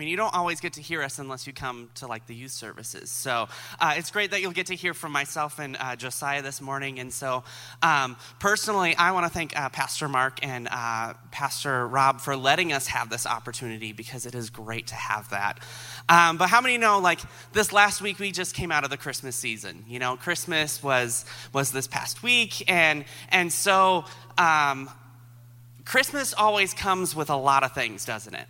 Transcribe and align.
I 0.00 0.02
mean, 0.02 0.08
you 0.08 0.16
don't 0.16 0.34
always 0.34 0.60
get 0.60 0.72
to 0.74 0.80
hear 0.80 1.02
us 1.02 1.18
unless 1.18 1.46
you 1.46 1.52
come 1.52 1.90
to 1.96 2.06
like 2.06 2.26
the 2.26 2.34
youth 2.34 2.52
services. 2.52 3.10
So 3.10 3.48
uh, 3.78 3.96
it's 3.98 4.10
great 4.10 4.30
that 4.30 4.40
you'll 4.40 4.50
get 4.52 4.68
to 4.68 4.74
hear 4.74 4.94
from 4.94 5.12
myself 5.12 5.58
and 5.58 5.76
uh, 5.78 5.94
Josiah 5.94 6.40
this 6.40 6.62
morning. 6.62 6.98
And 7.00 7.12
so, 7.12 7.44
um, 7.82 8.16
personally, 8.38 8.96
I 8.96 9.12
want 9.12 9.26
to 9.26 9.30
thank 9.30 9.54
uh, 9.60 9.68
Pastor 9.68 10.08
Mark 10.08 10.38
and 10.42 10.68
uh, 10.70 11.12
Pastor 11.30 11.86
Rob 11.86 12.22
for 12.22 12.34
letting 12.34 12.72
us 12.72 12.86
have 12.86 13.10
this 13.10 13.26
opportunity 13.26 13.92
because 13.92 14.24
it 14.24 14.34
is 14.34 14.48
great 14.48 14.86
to 14.86 14.94
have 14.94 15.28
that. 15.32 15.58
Um, 16.08 16.38
but 16.38 16.48
how 16.48 16.62
many 16.62 16.78
know, 16.78 16.98
like 17.00 17.20
this 17.52 17.70
last 17.70 18.00
week, 18.00 18.18
we 18.18 18.32
just 18.32 18.54
came 18.54 18.72
out 18.72 18.84
of 18.84 18.90
the 18.90 18.96
Christmas 18.96 19.36
season. 19.36 19.84
You 19.86 19.98
know, 19.98 20.16
Christmas 20.16 20.82
was 20.82 21.26
was 21.52 21.72
this 21.72 21.86
past 21.86 22.22
week, 22.22 22.64
and 22.70 23.04
and 23.28 23.52
so. 23.52 24.06
Um, 24.38 24.88
Christmas 25.86 26.34
always 26.34 26.72
comes 26.72 27.16
with 27.16 27.30
a 27.30 27.36
lot 27.36 27.64
of 27.64 27.72
things, 27.72 28.04
doesn't 28.04 28.34
it? 28.34 28.46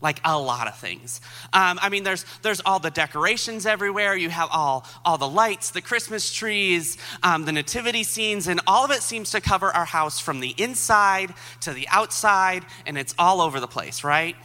Like 0.00 0.20
a 0.24 0.38
lot 0.38 0.68
of 0.68 0.76
things. 0.76 1.20
Um, 1.52 1.78
i 1.82 1.88
mean 1.88 2.04
there's 2.04 2.24
there's 2.42 2.60
all 2.64 2.78
the 2.78 2.90
decorations 2.90 3.66
everywhere. 3.66 4.16
You 4.16 4.30
have 4.30 4.48
all 4.52 4.86
all 5.04 5.18
the 5.18 5.28
lights 5.28 5.70
the 5.70 5.82
christmas 5.82 6.32
trees 6.32 6.98
um, 7.22 7.44
the 7.44 7.52
nativity 7.52 8.02
scenes 8.02 8.48
and 8.48 8.60
all 8.66 8.84
of 8.84 8.90
it 8.90 9.02
seems 9.02 9.30
to 9.32 9.40
cover 9.40 9.70
our 9.70 9.84
house 9.84 10.20
from 10.20 10.40
the 10.40 10.54
inside 10.58 11.34
to 11.60 11.72
the 11.72 11.88
outside 11.88 12.64
and 12.86 12.96
it's 12.96 13.14
all 13.18 13.40
over 13.40 13.60
the 13.60 13.66
place 13.66 14.04
right 14.04 14.36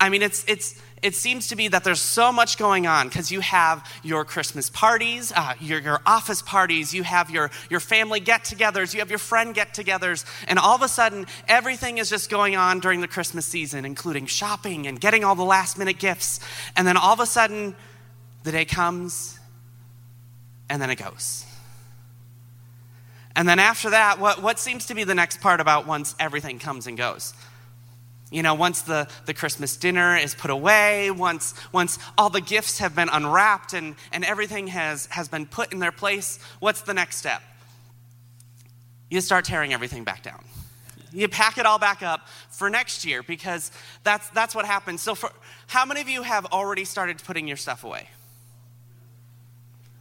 i 0.00 0.08
mean 0.08 0.22
it's 0.22 0.44
it's 0.48 0.80
it 1.02 1.14
seems 1.14 1.48
to 1.48 1.56
be 1.56 1.68
that 1.68 1.84
there's 1.84 2.00
so 2.00 2.32
much 2.32 2.58
going 2.58 2.86
on 2.86 3.08
because 3.08 3.30
you 3.30 3.40
have 3.40 3.88
your 4.02 4.24
Christmas 4.24 4.70
parties, 4.70 5.32
uh, 5.34 5.54
your, 5.60 5.80
your 5.80 6.00
office 6.04 6.42
parties, 6.42 6.92
you 6.92 7.02
have 7.02 7.30
your, 7.30 7.50
your 7.70 7.80
family 7.80 8.20
get 8.20 8.44
togethers, 8.44 8.92
you 8.94 9.00
have 9.00 9.10
your 9.10 9.18
friend 9.18 9.54
get 9.54 9.74
togethers, 9.74 10.24
and 10.48 10.58
all 10.58 10.74
of 10.74 10.82
a 10.82 10.88
sudden, 10.88 11.26
everything 11.46 11.98
is 11.98 12.10
just 12.10 12.30
going 12.30 12.56
on 12.56 12.80
during 12.80 13.00
the 13.00 13.08
Christmas 13.08 13.46
season, 13.46 13.84
including 13.84 14.26
shopping 14.26 14.86
and 14.86 15.00
getting 15.00 15.24
all 15.24 15.34
the 15.34 15.44
last 15.44 15.78
minute 15.78 15.98
gifts. 15.98 16.40
And 16.76 16.86
then 16.86 16.96
all 16.96 17.12
of 17.12 17.20
a 17.20 17.26
sudden, 17.26 17.76
the 18.44 18.52
day 18.52 18.64
comes, 18.64 19.38
and 20.68 20.80
then 20.82 20.90
it 20.90 20.96
goes. 20.96 21.44
And 23.36 23.48
then 23.48 23.60
after 23.60 23.90
that, 23.90 24.18
what, 24.18 24.42
what 24.42 24.58
seems 24.58 24.86
to 24.86 24.94
be 24.94 25.04
the 25.04 25.14
next 25.14 25.40
part 25.40 25.60
about 25.60 25.86
once 25.86 26.16
everything 26.18 26.58
comes 26.58 26.88
and 26.88 26.98
goes? 26.98 27.34
You 28.30 28.42
know, 28.42 28.54
once 28.54 28.82
the, 28.82 29.08
the 29.24 29.32
Christmas 29.32 29.76
dinner 29.76 30.16
is 30.16 30.34
put 30.34 30.50
away, 30.50 31.10
once, 31.10 31.54
once 31.72 31.98
all 32.18 32.28
the 32.28 32.42
gifts 32.42 32.78
have 32.78 32.94
been 32.94 33.08
unwrapped 33.08 33.72
and, 33.72 33.94
and 34.12 34.24
everything 34.24 34.66
has, 34.66 35.06
has 35.06 35.28
been 35.28 35.46
put 35.46 35.72
in 35.72 35.78
their 35.78 35.92
place, 35.92 36.38
what's 36.60 36.82
the 36.82 36.92
next 36.92 37.16
step? 37.16 37.42
You 39.10 39.22
start 39.22 39.46
tearing 39.46 39.72
everything 39.72 40.04
back 40.04 40.22
down. 40.22 40.44
You 41.10 41.26
pack 41.28 41.56
it 41.56 41.64
all 41.64 41.78
back 41.78 42.02
up 42.02 42.28
for 42.50 42.68
next 42.68 43.06
year 43.06 43.22
because 43.22 43.70
that's, 44.04 44.28
that's 44.30 44.54
what 44.54 44.66
happens. 44.66 45.00
So, 45.00 45.14
for, 45.14 45.30
how 45.66 45.86
many 45.86 46.02
of 46.02 46.08
you 46.10 46.22
have 46.22 46.44
already 46.46 46.84
started 46.84 47.22
putting 47.24 47.48
your 47.48 47.56
stuff 47.56 47.82
away? 47.82 48.08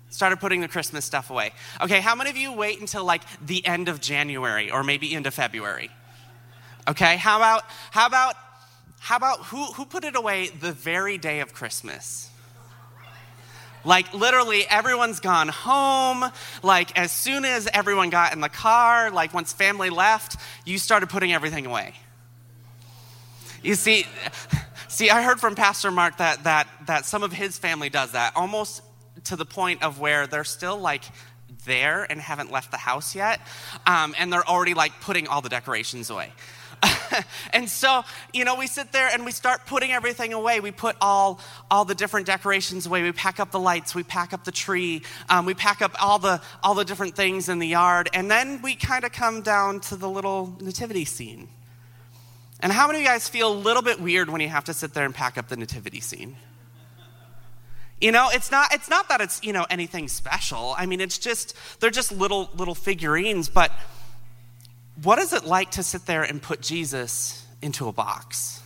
Started 0.09 0.41
putting 0.41 0.59
the 0.59 0.67
Christmas 0.67 1.05
stuff 1.05 1.29
away. 1.29 1.51
Okay, 1.79 2.01
how 2.01 2.13
many 2.15 2.29
of 2.29 2.35
you 2.35 2.51
wait 2.51 2.81
until 2.81 3.05
like 3.05 3.21
the 3.45 3.65
end 3.65 3.87
of 3.87 4.01
January 4.01 4.69
or 4.69 4.83
maybe 4.83 5.13
into 5.13 5.31
February? 5.31 5.91
Okay, 6.87 7.17
how 7.17 7.37
about 7.37 7.63
how 7.91 8.07
about 8.07 8.35
how 8.99 9.17
about 9.17 9.39
who 9.45 9.65
who 9.73 9.85
put 9.85 10.05
it 10.05 10.15
away 10.15 10.47
the 10.47 10.71
very 10.71 11.17
day 11.17 11.41
of 11.41 11.53
Christmas? 11.53 12.29
Like 13.83 14.13
literally 14.13 14.65
everyone's 14.67 15.19
gone 15.19 15.49
home. 15.49 16.31
Like 16.63 16.97
as 16.97 17.11
soon 17.11 17.45
as 17.45 17.67
everyone 17.73 18.09
got 18.09 18.33
in 18.33 18.41
the 18.41 18.49
car, 18.49 19.11
like 19.11 19.33
once 19.33 19.53
family 19.53 19.89
left, 19.89 20.37
you 20.65 20.77
started 20.77 21.09
putting 21.09 21.33
everything 21.33 21.65
away. 21.65 21.93
You 23.63 23.75
see, 23.75 24.05
see, 24.87 25.09
I 25.09 25.23
heard 25.23 25.39
from 25.39 25.55
Pastor 25.55 25.91
Mark 25.91 26.17
that 26.17 26.45
that 26.45 26.67
that 26.87 27.05
some 27.05 27.23
of 27.23 27.33
his 27.33 27.57
family 27.57 27.89
does 27.89 28.13
that 28.13 28.33
almost 28.35 28.81
to 29.25 29.35
the 29.35 29.45
point 29.45 29.83
of 29.83 29.99
where 29.99 30.25
they're 30.25 30.43
still 30.45 30.77
like 30.77 31.03
there 31.65 32.05
and 32.09 32.21
haven't 32.21 32.49
left 32.49 32.71
the 32.71 32.77
house 32.77 33.13
yet, 33.13 33.41
um, 33.85 34.15
and 34.17 34.31
they're 34.31 34.47
already 34.47 34.73
like 34.73 35.01
putting 35.01 35.27
all 35.27 35.41
the 35.41 35.49
decorations 35.49 36.09
away. 36.09 36.31
and 37.53 37.69
so, 37.69 38.03
you 38.33 38.45
know, 38.45 38.55
we 38.55 38.67
sit 38.67 38.91
there 38.91 39.09
and 39.11 39.25
we 39.25 39.31
start 39.31 39.65
putting 39.65 39.91
everything 39.91 40.33
away. 40.33 40.59
We 40.59 40.71
put 40.71 40.95
all, 41.01 41.39
all 41.69 41.85
the 41.85 41.95
different 41.95 42.25
decorations 42.25 42.85
away. 42.85 43.03
We 43.03 43.11
pack 43.11 43.39
up 43.39 43.51
the 43.51 43.59
lights. 43.59 43.95
We 43.95 44.03
pack 44.03 44.33
up 44.33 44.43
the 44.43 44.51
tree. 44.51 45.03
Um, 45.29 45.45
we 45.45 45.53
pack 45.53 45.81
up 45.81 45.95
all 46.01 46.19
the, 46.19 46.41
all 46.63 46.75
the 46.75 46.85
different 46.85 47.15
things 47.15 47.49
in 47.49 47.59
the 47.59 47.67
yard. 47.67 48.09
And 48.13 48.29
then 48.29 48.61
we 48.61 48.75
kind 48.75 49.03
of 49.03 49.11
come 49.11 49.41
down 49.41 49.79
to 49.81 49.95
the 49.95 50.09
little 50.09 50.55
nativity 50.61 51.05
scene. 51.05 51.49
And 52.59 52.71
how 52.71 52.87
many 52.87 52.99
of 52.99 53.03
you 53.03 53.09
guys 53.09 53.29
feel 53.29 53.51
a 53.51 53.53
little 53.53 53.83
bit 53.83 53.99
weird 54.01 54.29
when 54.29 54.41
you 54.41 54.49
have 54.49 54.65
to 54.65 54.73
sit 54.73 54.93
there 54.93 55.05
and 55.05 55.13
pack 55.13 55.37
up 55.37 55.47
the 55.47 55.57
nativity 55.57 56.01
scene? 56.01 56.37
You 58.01 58.11
know, 58.11 58.29
it's 58.31 58.51
not 58.51 58.73
it's 58.73 58.89
not 58.89 59.09
that 59.09 59.21
it's, 59.21 59.43
you 59.43 59.53
know, 59.53 59.65
anything 59.71 60.07
special. 60.07 60.75
I 60.77 60.85
mean, 60.85 61.01
it's 61.01 61.17
just 61.17 61.55
they're 61.79 61.89
just 61.89 62.11
little 62.11 62.49
little 62.55 62.75
figurines, 62.75 63.49
but 63.49 63.71
what 65.03 65.19
is 65.19 65.33
it 65.33 65.45
like 65.45 65.71
to 65.71 65.83
sit 65.83 66.05
there 66.05 66.23
and 66.23 66.41
put 66.41 66.61
Jesus 66.61 67.45
into 67.61 67.87
a 67.87 67.91
box? 67.91 68.61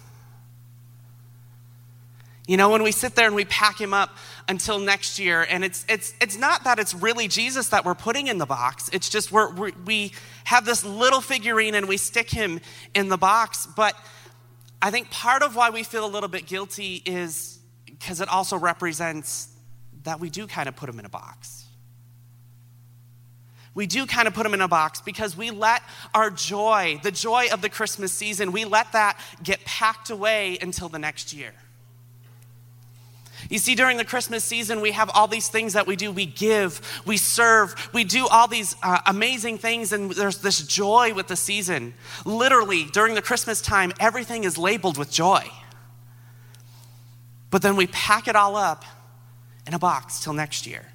You 2.47 2.57
know, 2.57 2.69
when 2.69 2.83
we 2.83 2.91
sit 2.91 3.15
there 3.15 3.27
and 3.27 3.35
we 3.35 3.45
pack 3.45 3.79
him 3.79 3.93
up 3.93 4.15
until 4.47 4.79
next 4.79 5.19
year, 5.19 5.45
and 5.47 5.63
it's, 5.63 5.85
it's, 5.87 6.13
it's 6.19 6.37
not 6.37 6.63
that 6.63 6.79
it's 6.79 6.93
really 6.93 7.27
Jesus 7.27 7.69
that 7.69 7.85
we're 7.85 7.95
putting 7.95 8.27
in 8.27 8.37
the 8.39 8.45
box, 8.45 8.89
it's 8.93 9.09
just 9.09 9.31
we're, 9.31 9.53
we're, 9.53 9.71
we 9.85 10.11
have 10.45 10.65
this 10.65 10.83
little 10.83 11.21
figurine 11.21 11.75
and 11.75 11.87
we 11.87 11.97
stick 11.97 12.29
him 12.29 12.59
in 12.93 13.09
the 13.09 13.17
box. 13.17 13.67
But 13.67 13.95
I 14.81 14.89
think 14.89 15.11
part 15.11 15.43
of 15.43 15.55
why 15.55 15.69
we 15.69 15.83
feel 15.83 16.05
a 16.05 16.09
little 16.09 16.29
bit 16.29 16.47
guilty 16.47 17.01
is 17.05 17.59
because 17.85 18.21
it 18.21 18.29
also 18.29 18.57
represents 18.57 19.47
that 20.03 20.19
we 20.19 20.29
do 20.29 20.47
kind 20.47 20.67
of 20.67 20.75
put 20.75 20.89
him 20.89 20.97
in 20.97 21.05
a 21.05 21.09
box 21.09 21.60
we 23.73 23.87
do 23.87 24.05
kind 24.05 24.27
of 24.27 24.33
put 24.33 24.43
them 24.43 24.53
in 24.53 24.61
a 24.61 24.67
box 24.67 24.99
because 25.01 25.37
we 25.37 25.49
let 25.49 25.81
our 26.13 26.29
joy, 26.29 26.99
the 27.03 27.11
joy 27.11 27.47
of 27.53 27.61
the 27.61 27.69
Christmas 27.69 28.11
season, 28.11 28.51
we 28.51 28.65
let 28.65 28.91
that 28.91 29.17
get 29.41 29.63
packed 29.63 30.09
away 30.09 30.57
until 30.61 30.89
the 30.89 30.99
next 30.99 31.33
year. 31.33 31.53
You 33.49 33.59
see, 33.59 33.75
during 33.75 33.97
the 33.97 34.05
Christmas 34.05 34.43
season, 34.43 34.81
we 34.81 34.91
have 34.91 35.09
all 35.13 35.27
these 35.27 35.47
things 35.47 35.73
that 35.73 35.87
we 35.87 35.95
do. 35.95 36.11
We 36.11 36.25
give, 36.25 36.81
we 37.05 37.17
serve, 37.17 37.89
we 37.93 38.03
do 38.03 38.27
all 38.27 38.47
these 38.47 38.75
uh, 38.83 38.99
amazing 39.07 39.57
things, 39.57 39.93
and 39.93 40.11
there's 40.11 40.37
this 40.37 40.65
joy 40.65 41.13
with 41.13 41.27
the 41.27 41.35
season. 41.35 41.93
Literally, 42.25 42.85
during 42.85 43.15
the 43.15 43.21
Christmas 43.21 43.61
time, 43.61 43.93
everything 43.99 44.43
is 44.43 44.57
labeled 44.57 44.97
with 44.97 45.11
joy. 45.11 45.43
But 47.49 47.61
then 47.61 47.75
we 47.75 47.87
pack 47.87 48.27
it 48.27 48.35
all 48.35 48.55
up 48.55 48.85
in 49.65 49.73
a 49.73 49.79
box 49.79 50.21
till 50.21 50.33
next 50.33 50.67
year. 50.67 50.85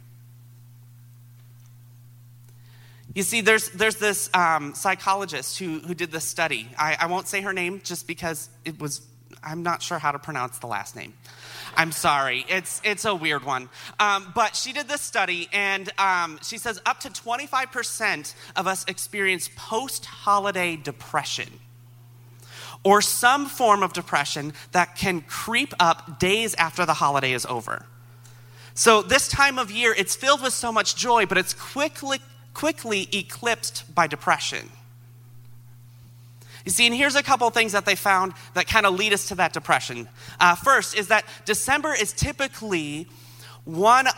You 3.17 3.23
see, 3.23 3.41
there's, 3.41 3.71
there's 3.71 3.97
this 3.97 4.29
um, 4.35 4.75
psychologist 4.75 5.59
who, 5.59 5.79
who 5.79 5.95
did 5.95 6.13
this 6.13 6.25
study. 6.27 6.69
I, 6.79 6.99
I 7.01 7.07
won't 7.07 7.27
say 7.27 7.41
her 7.41 7.55
name 7.55 7.81
just 7.83 8.07
because 8.07 8.51
it 8.67 8.79
was, 8.79 9.01
I'm 9.43 9.63
not 9.63 9.81
sure 9.81 9.99
how 9.99 10.13
to 10.13 10.19
pronounce 10.19 10.59
the 10.59 10.67
last 10.67 10.95
name. 10.95 11.15
I'm 11.79 11.93
sorry. 11.93 12.45
It's, 12.47 12.83
it's 12.85 13.07
a 13.07 13.15
weird 13.15 13.43
one. 13.43 13.71
Um, 13.99 14.31
but 14.35 14.55
she 14.55 14.75
did 14.75 14.87
this 14.87 15.01
study, 15.01 15.49
and 15.55 15.91
um, 15.99 16.39
she 16.43 16.59
says 16.59 16.79
up 16.85 17.01
to 17.01 17.09
25% 17.09 18.35
of 18.55 18.67
us 18.67 18.85
experience 18.87 19.49
post 19.57 20.05
holiday 20.05 20.77
depression 20.77 21.49
or 22.85 23.01
some 23.01 23.47
form 23.47 23.83
of 23.83 23.95
depression 23.95 24.53
that 24.73 24.95
can 24.95 25.23
creep 25.23 25.73
up 25.81 26.19
days 26.21 26.55
after 26.57 26.85
the 26.85 26.93
holiday 26.93 27.33
is 27.33 27.47
over. 27.47 27.87
So, 28.75 29.01
this 29.01 29.27
time 29.27 29.59
of 29.59 29.71
year, 29.71 29.95
it's 29.97 30.15
filled 30.15 30.43
with 30.43 30.53
so 30.53 30.71
much 30.71 30.97
joy, 30.97 31.25
but 31.25 31.39
it's 31.39 31.55
quickly 31.55 32.19
quickly 32.57 33.07
eclipsed 33.13 33.85
by 33.95 34.07
depression. 34.07 34.71
You 36.65 36.73
see, 36.73 36.87
and 36.87 36.97
here's 36.97 37.15
a 37.15 37.23
couple 37.23 37.49
things 37.51 37.73
that 37.73 37.85
they 37.85 37.95
found 37.95 38.33
that 38.55 38.67
kind 38.67 38.87
of 38.87 38.95
lead 38.95 39.13
us 39.13 39.29
to 39.29 39.35
that 39.35 39.53
depression. 39.53 40.09
Uh, 40.41 40.55
first 40.55 40.97
is 40.97 41.09
that 41.09 41.27
December 41.45 41.93
is 41.93 42.15
typically 42.15 43.09
one, 43.67 44.07
uh, 44.07 44.13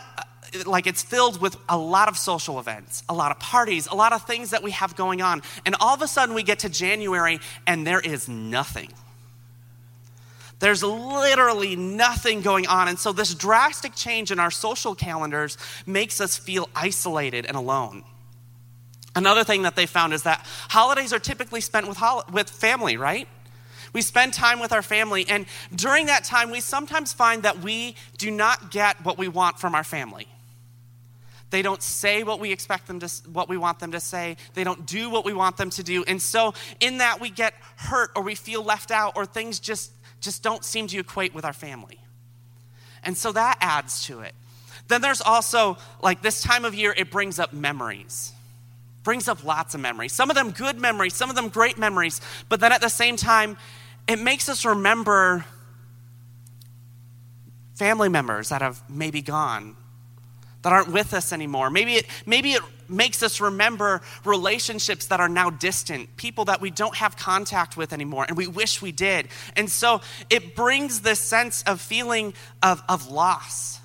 like 0.65 0.87
it's 0.87 1.03
filled 1.03 1.41
with 1.41 1.57
a 1.67 1.77
lot 1.77 2.07
of 2.07 2.17
social 2.17 2.61
events, 2.61 3.03
a 3.09 3.13
lot 3.13 3.31
of 3.31 3.39
parties, 3.39 3.87
a 3.87 3.93
lot 3.93 4.13
of 4.13 4.25
things 4.25 4.51
that 4.51 4.63
we 4.63 4.71
have 4.71 4.95
going 4.95 5.21
on. 5.21 5.41
And 5.65 5.75
all 5.81 5.93
of 5.93 6.01
a 6.01 6.07
sudden 6.07 6.33
we 6.33 6.43
get 6.43 6.59
to 6.59 6.69
January 6.69 7.41
and 7.67 7.85
there 7.85 7.99
is 7.99 8.29
nothing. 8.29 8.93
There's 10.59 10.81
literally 10.81 11.75
nothing 11.75 12.39
going 12.39 12.67
on. 12.67 12.87
And 12.87 12.97
so 12.97 13.11
this 13.11 13.35
drastic 13.35 13.95
change 13.95 14.31
in 14.31 14.39
our 14.39 14.51
social 14.51 14.95
calendars 14.95 15.57
makes 15.85 16.21
us 16.21 16.37
feel 16.37 16.69
isolated 16.73 17.45
and 17.45 17.57
alone. 17.57 18.05
Another 19.15 19.43
thing 19.43 19.63
that 19.63 19.75
they 19.75 19.85
found 19.85 20.13
is 20.13 20.23
that 20.23 20.45
holidays 20.69 21.13
are 21.13 21.19
typically 21.19 21.61
spent 21.61 21.87
with, 21.87 21.97
hol- 21.97 22.23
with 22.31 22.49
family, 22.49 22.97
right? 22.97 23.27
We 23.91 24.01
spend 24.01 24.33
time 24.33 24.59
with 24.59 24.71
our 24.71 24.83
family, 24.83 25.25
and 25.27 25.47
during 25.75 26.05
that 26.07 26.23
time, 26.23 26.51
we 26.51 26.59
sometimes 26.59 27.11
find 27.11 27.43
that 27.43 27.59
we 27.59 27.95
do 28.17 28.29
not 28.29 28.69
get 28.69 29.03
what 29.03 29.17
we 29.17 29.27
want 29.27 29.59
from 29.59 29.73
our 29.73 29.83
family. 29.83 30.27
They 31.49 31.63
don't 31.63 31.81
say 31.81 32.21
what 32.21 32.39
we 32.39 32.51
expect 32.51 32.85
them 32.85 32.99
to, 32.99 33.07
what 33.31 33.49
we 33.49 33.57
want 33.57 33.79
them 33.79 33.93
to 33.93 33.99
say. 33.99 34.37
They 34.53 34.63
don't 34.63 34.85
do 34.85 35.09
what 35.09 35.25
we 35.25 35.33
want 35.33 35.57
them 35.57 35.71
to 35.71 35.83
do. 35.83 36.03
And 36.03 36.21
so, 36.21 36.53
in 36.79 36.99
that, 36.99 37.19
we 37.19 37.31
get 37.31 37.55
hurt 37.77 38.11
or 38.15 38.21
we 38.21 38.35
feel 38.35 38.63
left 38.63 38.91
out 38.91 39.13
or 39.15 39.25
things 39.25 39.59
just, 39.59 39.91
just 40.21 40.43
don't 40.43 40.63
seem 40.63 40.85
to 40.87 40.99
equate 40.99 41.33
with 41.33 41.45
our 41.45 41.53
family. 41.53 41.99
And 43.03 43.17
so 43.17 43.31
that 43.31 43.57
adds 43.61 44.05
to 44.05 44.21
it. 44.21 44.35
Then 44.87 45.01
there's 45.01 45.21
also, 45.21 45.77
like 46.03 46.21
this 46.21 46.41
time 46.41 46.65
of 46.65 46.75
year, 46.75 46.93
it 46.95 47.09
brings 47.09 47.39
up 47.39 47.53
memories. 47.53 48.33
Brings 49.03 49.27
up 49.27 49.43
lots 49.43 49.75
of 49.75 49.81
memories. 49.81 50.13
Some 50.13 50.29
of 50.29 50.35
them 50.35 50.51
good 50.51 50.77
memories, 50.77 51.13
some 51.13 51.29
of 51.29 51.35
them 51.35 51.49
great 51.49 51.77
memories. 51.77 52.21
But 52.49 52.59
then 52.59 52.71
at 52.71 52.81
the 52.81 52.89
same 52.89 53.15
time, 53.15 53.57
it 54.07 54.19
makes 54.19 54.49
us 54.49 54.65
remember 54.65 55.45
family 57.75 58.09
members 58.09 58.49
that 58.49 58.61
have 58.61 58.83
maybe 58.89 59.21
gone 59.21 59.77
that 60.61 60.73
aren't 60.73 60.91
with 60.91 61.13
us 61.13 61.31
anymore. 61.31 61.69
Maybe 61.69 61.95
it, 61.95 62.05
maybe 62.25 62.53
it 62.53 62.61
makes 62.89 63.23
us 63.23 63.39
remember 63.39 64.01
relationships 64.25 65.07
that 65.07 65.19
are 65.19 65.29
now 65.29 65.49
distant, 65.49 66.15
people 66.17 66.45
that 66.45 66.59
we 66.59 66.71
don't 66.71 66.95
have 66.95 67.15
contact 67.15 67.77
with 67.77 67.93
anymore, 67.93 68.25
and 68.27 68.35
we 68.35 68.47
wish 68.47 68.81
we 68.81 68.91
did. 68.91 69.27
And 69.55 69.69
so 69.69 70.01
it 70.29 70.55
brings 70.55 71.01
this 71.01 71.19
sense 71.19 71.63
of 71.63 71.79
feeling 71.79 72.33
of, 72.61 72.83
of 72.89 73.09
loss. 73.09 73.78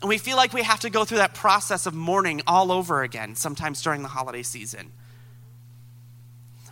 And 0.00 0.08
we 0.08 0.18
feel 0.18 0.36
like 0.36 0.52
we 0.52 0.62
have 0.62 0.80
to 0.80 0.90
go 0.90 1.04
through 1.04 1.18
that 1.18 1.34
process 1.34 1.86
of 1.86 1.94
mourning 1.94 2.42
all 2.46 2.70
over 2.70 3.02
again, 3.02 3.34
sometimes 3.34 3.82
during 3.82 4.02
the 4.02 4.08
holiday 4.08 4.42
season. 4.42 4.92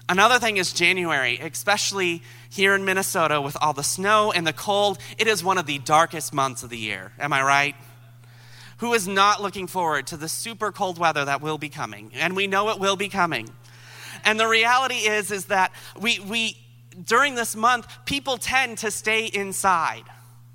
Another 0.09 0.39
thing 0.39 0.59
is 0.59 0.73
January, 0.73 1.39
especially 1.39 2.23
here 2.51 2.75
in 2.75 2.85
Minnesota 2.85 3.41
with 3.41 3.57
all 3.61 3.73
the 3.73 3.83
snow 3.83 4.33
and 4.33 4.47
the 4.47 4.53
cold. 4.53 4.99
It 5.17 5.27
is 5.27 5.43
one 5.43 5.57
of 5.57 5.65
the 5.65 5.79
darkest 5.79 6.35
months 6.35 6.63
of 6.63 6.69
the 6.69 6.77
year. 6.77 7.13
Am 7.19 7.33
I 7.33 7.43
right? 7.43 7.75
who 8.79 8.93
is 8.93 9.07
not 9.07 9.41
looking 9.41 9.67
forward 9.67 10.07
to 10.09 10.17
the 10.17 10.29
super 10.29 10.73
cold 10.73 10.99
weather 10.99 11.25
that 11.25 11.41
will 11.41 11.59
be 11.59 11.69
coming. 11.69 12.11
And 12.15 12.37
we 12.37 12.47
know 12.47 12.71
it 12.71 12.79
will 12.79 12.97
be 12.97 13.09
coming. 13.09 13.49
And 14.25 14.39
the 14.39 14.47
reality 14.47 15.07
is, 15.07 15.31
is 15.31 15.47
that 15.47 15.73
we, 15.99 16.19
we 16.21 16.59
during 17.05 17.35
this 17.35 17.57
month, 17.57 17.87
people 18.05 18.37
tend 18.37 18.79
to 18.79 18.91
stay 18.91 19.27
inside. 19.27 20.05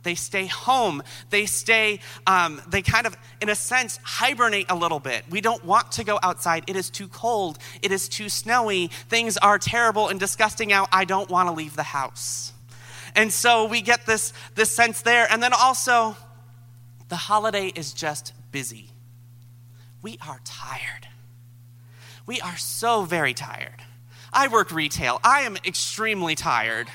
They 0.04 0.16
stay 0.16 0.46
home. 0.46 1.04
They 1.30 1.46
stay, 1.46 2.00
um, 2.26 2.62
they 2.68 2.82
kind 2.82 3.06
of, 3.06 3.18
in 3.42 3.50
a 3.50 3.56
sense, 3.56 4.00
hibernate 4.04 4.68
a 4.70 4.76
little 4.76 5.00
bit. 5.00 5.24
We 5.30 5.42
don't 5.42 5.64
want 5.66 5.92
to 5.94 6.04
go 6.04 6.20
outside. 6.24 6.64
It 6.68 6.76
is 6.76 6.90
too 6.90 7.08
cold. 7.08 7.58
It 7.82 7.92
is 7.92 8.08
too 8.08 8.30
snowy. 8.30 8.88
Things 9.10 9.38
are 9.38 9.60
terrible 9.60 10.08
and 10.08 10.20
disgusting 10.20 10.72
out. 10.72 10.88
I 10.92 11.06
don't 11.06 11.30
want 11.30 11.50
to 11.50 11.54
leave 11.54 11.76
the 11.76 11.84
house. 11.84 12.54
And 13.16 13.34
so 13.34 13.66
we 13.66 13.82
get 13.82 14.06
this, 14.06 14.34
this 14.56 14.72
sense 14.72 15.02
there. 15.02 15.28
And 15.30 15.44
then 15.44 15.52
also, 15.54 16.16
the 17.10 17.16
holiday 17.16 17.68
is 17.68 17.92
just 17.92 18.34
busy. 18.52 18.92
We 20.02 20.18
are 20.26 20.40
tired. 20.46 21.08
We 22.26 22.40
are 22.40 22.58
so 22.58 23.04
very 23.04 23.34
tired. 23.34 23.82
I 24.32 24.48
work 24.48 24.72
retail. 24.72 25.20
I 25.24 25.42
am 25.42 25.58
extremely 25.66 26.36
tired. 26.36 26.88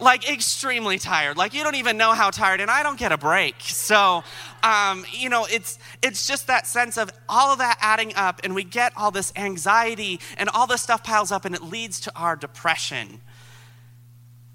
Like, 0.00 0.28
extremely 0.28 0.98
tired. 0.98 1.36
Like, 1.36 1.52
you 1.52 1.62
don't 1.62 1.74
even 1.74 1.96
know 1.96 2.12
how 2.12 2.30
tired, 2.30 2.60
and 2.60 2.70
I 2.70 2.82
don't 2.82 2.98
get 2.98 3.12
a 3.12 3.18
break. 3.18 3.56
So, 3.60 4.24
um, 4.62 5.04
you 5.12 5.28
know, 5.28 5.46
it's, 5.50 5.78
it's 6.02 6.26
just 6.26 6.46
that 6.46 6.66
sense 6.66 6.96
of 6.96 7.12
all 7.28 7.52
of 7.52 7.58
that 7.58 7.78
adding 7.80 8.14
up, 8.14 8.40
and 8.42 8.54
we 8.54 8.64
get 8.64 8.92
all 8.96 9.10
this 9.10 9.32
anxiety, 9.36 10.18
and 10.38 10.48
all 10.48 10.66
this 10.66 10.82
stuff 10.82 11.04
piles 11.04 11.30
up, 11.30 11.44
and 11.44 11.54
it 11.54 11.62
leads 11.62 12.00
to 12.00 12.12
our 12.16 12.34
depression. 12.34 13.20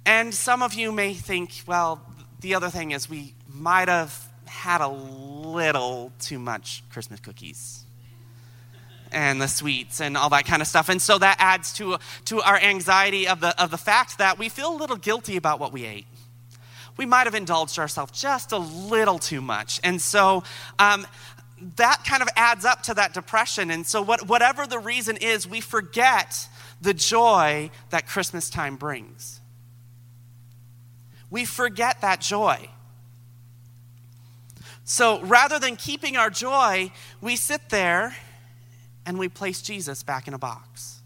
And 0.06 0.34
some 0.34 0.64
of 0.64 0.74
you 0.74 0.92
may 0.92 1.14
think, 1.14 1.52
well, 1.68 2.02
the 2.40 2.56
other 2.56 2.70
thing 2.70 2.92
is 2.92 3.10
we 3.10 3.36
might 3.48 3.88
have 3.88 4.28
had 4.46 4.82
a 4.82 4.88
little 4.88 6.12
too 6.20 6.40
much 6.40 6.84
Christmas 6.90 7.20
cookies 7.20 7.85
and 9.16 9.42
the 9.42 9.48
sweets 9.48 10.02
and 10.02 10.18
all 10.18 10.30
that 10.30 10.46
kind 10.46 10.62
of 10.62 10.68
stuff. 10.68 10.90
And 10.90 11.02
so 11.02 11.18
that 11.18 11.38
adds 11.40 11.74
to, 11.74 11.98
to 12.26 12.42
our 12.42 12.58
anxiety 12.58 13.28
of 13.28 13.40
the, 13.40 13.60
of 13.62 13.72
the 13.72 13.78
fact 13.78 14.18
that 14.18 14.38
we 14.38 14.50
feel 14.50 14.76
a 14.76 14.78
little 14.78 14.98
guilty 14.98 15.38
about 15.38 15.60
what 15.60 15.72
we 15.72 15.86
ate. 15.86 16.06
We 16.98 17.06
might 17.06 17.26
have 17.26 17.36
indulged 17.36 17.80
ourselves 17.80 18.20
just 18.20 18.52
a 18.52 18.58
little 18.58 19.18
too 19.18 19.42
much. 19.42 19.80
And 19.84 20.02
so 20.02 20.44
um, 20.78 21.08
that 21.78 22.04
kind 22.08 22.22
of 22.22 22.30
adds 22.36 22.66
up 22.66 22.84
to 22.84 22.94
that 22.94 23.14
depression. 23.14 23.72
And 23.72 23.88
so, 23.88 24.02
what, 24.02 24.28
whatever 24.28 24.68
the 24.68 24.80
reason 24.80 25.18
is, 25.18 25.48
we 25.48 25.62
forget 25.62 26.48
the 26.82 26.94
joy 26.94 27.70
that 27.90 28.08
Christmas 28.08 28.50
time 28.50 28.76
brings. 28.76 29.42
We 31.30 31.44
forget 31.44 32.02
that 32.02 32.22
joy. 32.22 32.70
So 34.86 35.20
rather 35.24 35.58
than 35.58 35.76
keeping 35.76 36.16
our 36.16 36.30
joy, 36.30 36.92
we 37.20 37.36
sit 37.36 37.70
there 37.70 38.16
and 39.06 39.20
we 39.20 39.30
place 39.30 39.62
Jesus 39.62 40.04
back 40.04 40.28
in 40.28 40.34
a 40.34 40.38
box. 40.38 41.02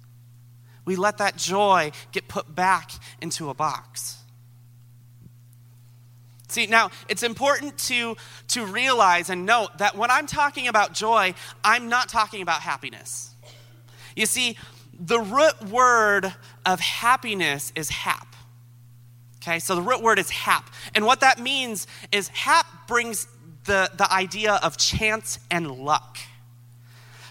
We 0.86 0.96
let 0.96 1.18
that 1.20 1.36
joy 1.38 1.92
get 2.12 2.28
put 2.28 2.54
back 2.56 2.92
into 3.22 3.50
a 3.50 3.54
box. 3.54 4.18
See, 6.48 6.66
now 6.66 6.90
it's 7.08 7.22
important 7.22 7.78
to, 7.90 8.18
to 8.50 8.66
realize 8.66 9.30
and 9.30 9.46
note 9.46 9.78
that 9.78 9.96
when 9.96 10.10
I'm 10.10 10.26
talking 10.26 10.68
about 10.68 10.94
joy, 10.94 11.36
I'm 11.64 11.90
not 11.90 12.10
talking 12.10 12.42
about 12.42 12.62
happiness. 12.62 13.36
You 14.16 14.26
see, 14.26 14.58
the 15.00 15.20
root 15.20 15.70
word 15.70 16.34
of 16.66 16.80
happiness 16.80 17.72
is 17.76 17.90
hap. 17.90 18.36
Okay, 19.42 19.60
so 19.60 19.76
the 19.76 19.82
root 19.82 20.02
word 20.02 20.20
is 20.20 20.30
hap. 20.32 20.70
And 20.96 21.06
what 21.06 21.22
that 21.22 21.40
means 21.40 21.88
is 22.12 22.28
hap 22.30 22.88
brings 22.88 23.28
the, 23.66 23.90
the 23.96 24.12
idea 24.12 24.60
of 24.64 24.76
chance 24.76 25.40
and 25.52 25.70
luck. 25.70 26.18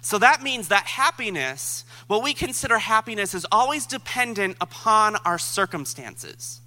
So 0.08 0.16
that 0.20 0.42
means 0.42 0.68
that 0.68 0.86
happiness, 0.86 1.84
what 2.06 2.22
we 2.22 2.32
consider 2.32 2.78
happiness, 2.78 3.34
is 3.34 3.44
always 3.52 3.84
dependent 3.84 4.56
upon 4.58 5.16
our 5.16 5.38
circumstances. 5.38 6.62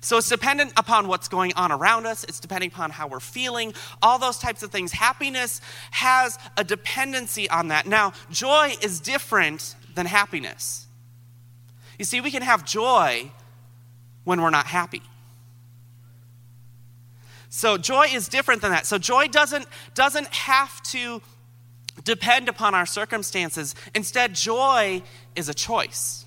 So 0.00 0.18
it's 0.18 0.28
dependent 0.28 0.72
upon 0.76 1.06
what's 1.06 1.28
going 1.28 1.52
on 1.54 1.70
around 1.70 2.06
us, 2.06 2.24
it's 2.24 2.40
depending 2.40 2.72
upon 2.72 2.90
how 2.90 3.06
we're 3.06 3.20
feeling, 3.20 3.72
all 4.02 4.18
those 4.18 4.38
types 4.38 4.64
of 4.64 4.72
things. 4.72 4.90
Happiness 4.90 5.60
has 5.92 6.40
a 6.56 6.64
dependency 6.64 7.48
on 7.48 7.68
that. 7.68 7.86
Now, 7.86 8.14
joy 8.32 8.74
is 8.82 8.98
different 8.98 9.76
than 9.94 10.06
happiness. 10.06 10.88
You 12.00 12.04
see, 12.04 12.20
we 12.20 12.32
can 12.32 12.42
have 12.42 12.64
joy 12.64 13.30
when 14.24 14.42
we're 14.42 14.50
not 14.50 14.66
happy. 14.66 15.02
So 17.48 17.78
joy 17.78 18.06
is 18.12 18.26
different 18.26 18.60
than 18.60 18.72
that. 18.72 18.86
So 18.86 18.98
joy 18.98 19.28
doesn't, 19.28 19.66
doesn't 19.94 20.26
have 20.34 20.82
to 20.84 21.22
depend 22.10 22.48
upon 22.48 22.74
our 22.74 22.86
circumstances. 22.86 23.74
Instead, 23.94 24.34
joy 24.34 25.02
is 25.36 25.48
a 25.48 25.54
choice. 25.54 26.24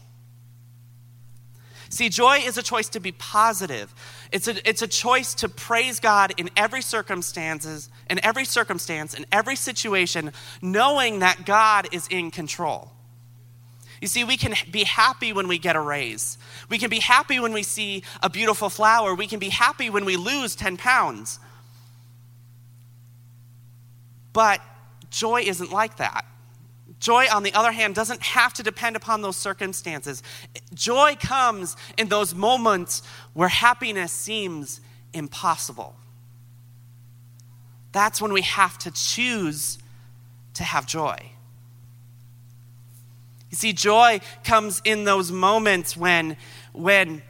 See, 1.90 2.10
joy 2.10 2.38
is 2.38 2.58
a 2.58 2.64
choice 2.64 2.90
to 2.90 3.00
be 3.00 3.12
positive. 3.12 3.94
It's 4.32 4.48
a, 4.48 4.68
it's 4.68 4.82
a 4.82 4.88
choice 4.88 5.36
to 5.36 5.50
praise 5.50 6.00
God 6.00 6.34
in 6.38 6.50
every 6.56 6.82
circumstances, 6.82 7.90
in 8.10 8.24
every 8.26 8.46
circumstance, 8.46 9.14
in 9.14 9.26
every 9.32 9.56
situation, 9.58 10.32
knowing 10.62 11.20
that 11.20 11.46
God 11.46 11.90
is 11.92 12.08
in 12.08 12.32
control. 12.32 12.92
You 14.02 14.08
see, 14.08 14.24
we 14.24 14.38
can 14.38 14.56
be 14.72 14.86
happy 14.86 15.34
when 15.34 15.48
we 15.48 15.58
get 15.60 15.76
a 15.76 15.82
raise. 15.82 16.38
We 16.70 16.78
can 16.78 16.90
be 16.90 17.00
happy 17.00 17.40
when 17.40 17.54
we 17.54 17.64
see 17.64 18.04
a 18.22 18.30
beautiful 18.30 18.70
flower. 18.70 19.14
We 19.14 19.28
can 19.28 19.40
be 19.40 19.50
happy 19.50 19.90
when 19.90 20.06
we 20.06 20.16
lose 20.16 20.56
10 20.56 20.78
pounds. 20.78 21.40
But 24.34 24.62
joy 25.14 25.42
isn't 25.42 25.72
like 25.72 25.98
that. 25.98 26.26
Joy, 27.00 27.28
on 27.32 27.44
the 27.44 27.54
other 27.54 27.72
hand, 27.72 27.96
doesn't 27.96 28.22
have 28.22 28.54
to 28.56 28.64
depend 28.64 28.96
upon 28.96 29.22
those 29.22 29.38
circumstances. 29.38 30.24
Joy 30.74 31.16
comes 31.20 31.76
in 31.98 32.10
those 32.10 32.34
moments 32.34 33.04
where 33.34 33.50
happiness 33.50 34.12
seems 34.12 34.82
impossible. 35.14 35.96
That's 37.92 38.22
when 38.22 38.34
we 38.34 38.42
have 38.42 38.78
to 38.80 38.92
choose 38.92 39.78
to 40.56 40.64
have 40.64 40.88
joy. 40.88 41.18
You 43.52 43.58
see, 43.58 43.74
joy 43.74 44.20
comes 44.44 44.82
in 44.84 45.04
those 45.04 45.32
moments 45.32 45.96
when, 45.96 46.38
when 46.72 47.22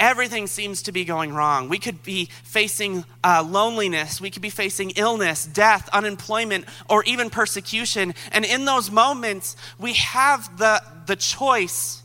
everything 0.00 0.48
seems 0.48 0.82
to 0.82 0.92
be 0.92 1.04
going 1.04 1.32
wrong. 1.32 1.68
We 1.68 1.78
could 1.78 2.02
be 2.02 2.24
facing 2.42 3.04
uh, 3.22 3.46
loneliness, 3.48 4.20
we 4.20 4.30
could 4.30 4.42
be 4.42 4.50
facing 4.50 4.90
illness, 4.90 5.46
death, 5.46 5.88
unemployment, 5.92 6.64
or 6.88 7.04
even 7.04 7.30
persecution. 7.30 8.14
And 8.32 8.44
in 8.44 8.64
those 8.64 8.90
moments, 8.90 9.54
we 9.78 9.92
have 9.94 10.58
the, 10.58 10.82
the 11.06 11.16
choice 11.16 12.02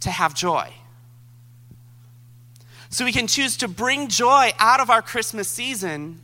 to 0.00 0.10
have 0.10 0.34
joy. 0.34 0.72
So 2.88 3.04
we 3.04 3.12
can 3.12 3.26
choose 3.26 3.58
to 3.58 3.68
bring 3.68 4.08
joy 4.08 4.52
out 4.58 4.80
of 4.80 4.88
our 4.88 5.02
Christmas 5.02 5.48
season, 5.48 6.20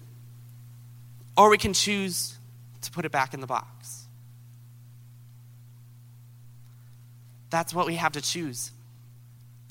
or 1.37 1.50
we 1.50 1.59
can 1.59 1.75
choose 1.75 2.38
to 2.83 2.90
put 2.90 3.05
it 3.05 3.12
back 3.12 3.35
in 3.35 3.40
the 3.40 3.47
box. 3.47 3.81
that's 7.50 7.75
what 7.75 7.87
we 7.87 7.97
have 7.97 8.12
to 8.12 8.21
choose. 8.21 8.71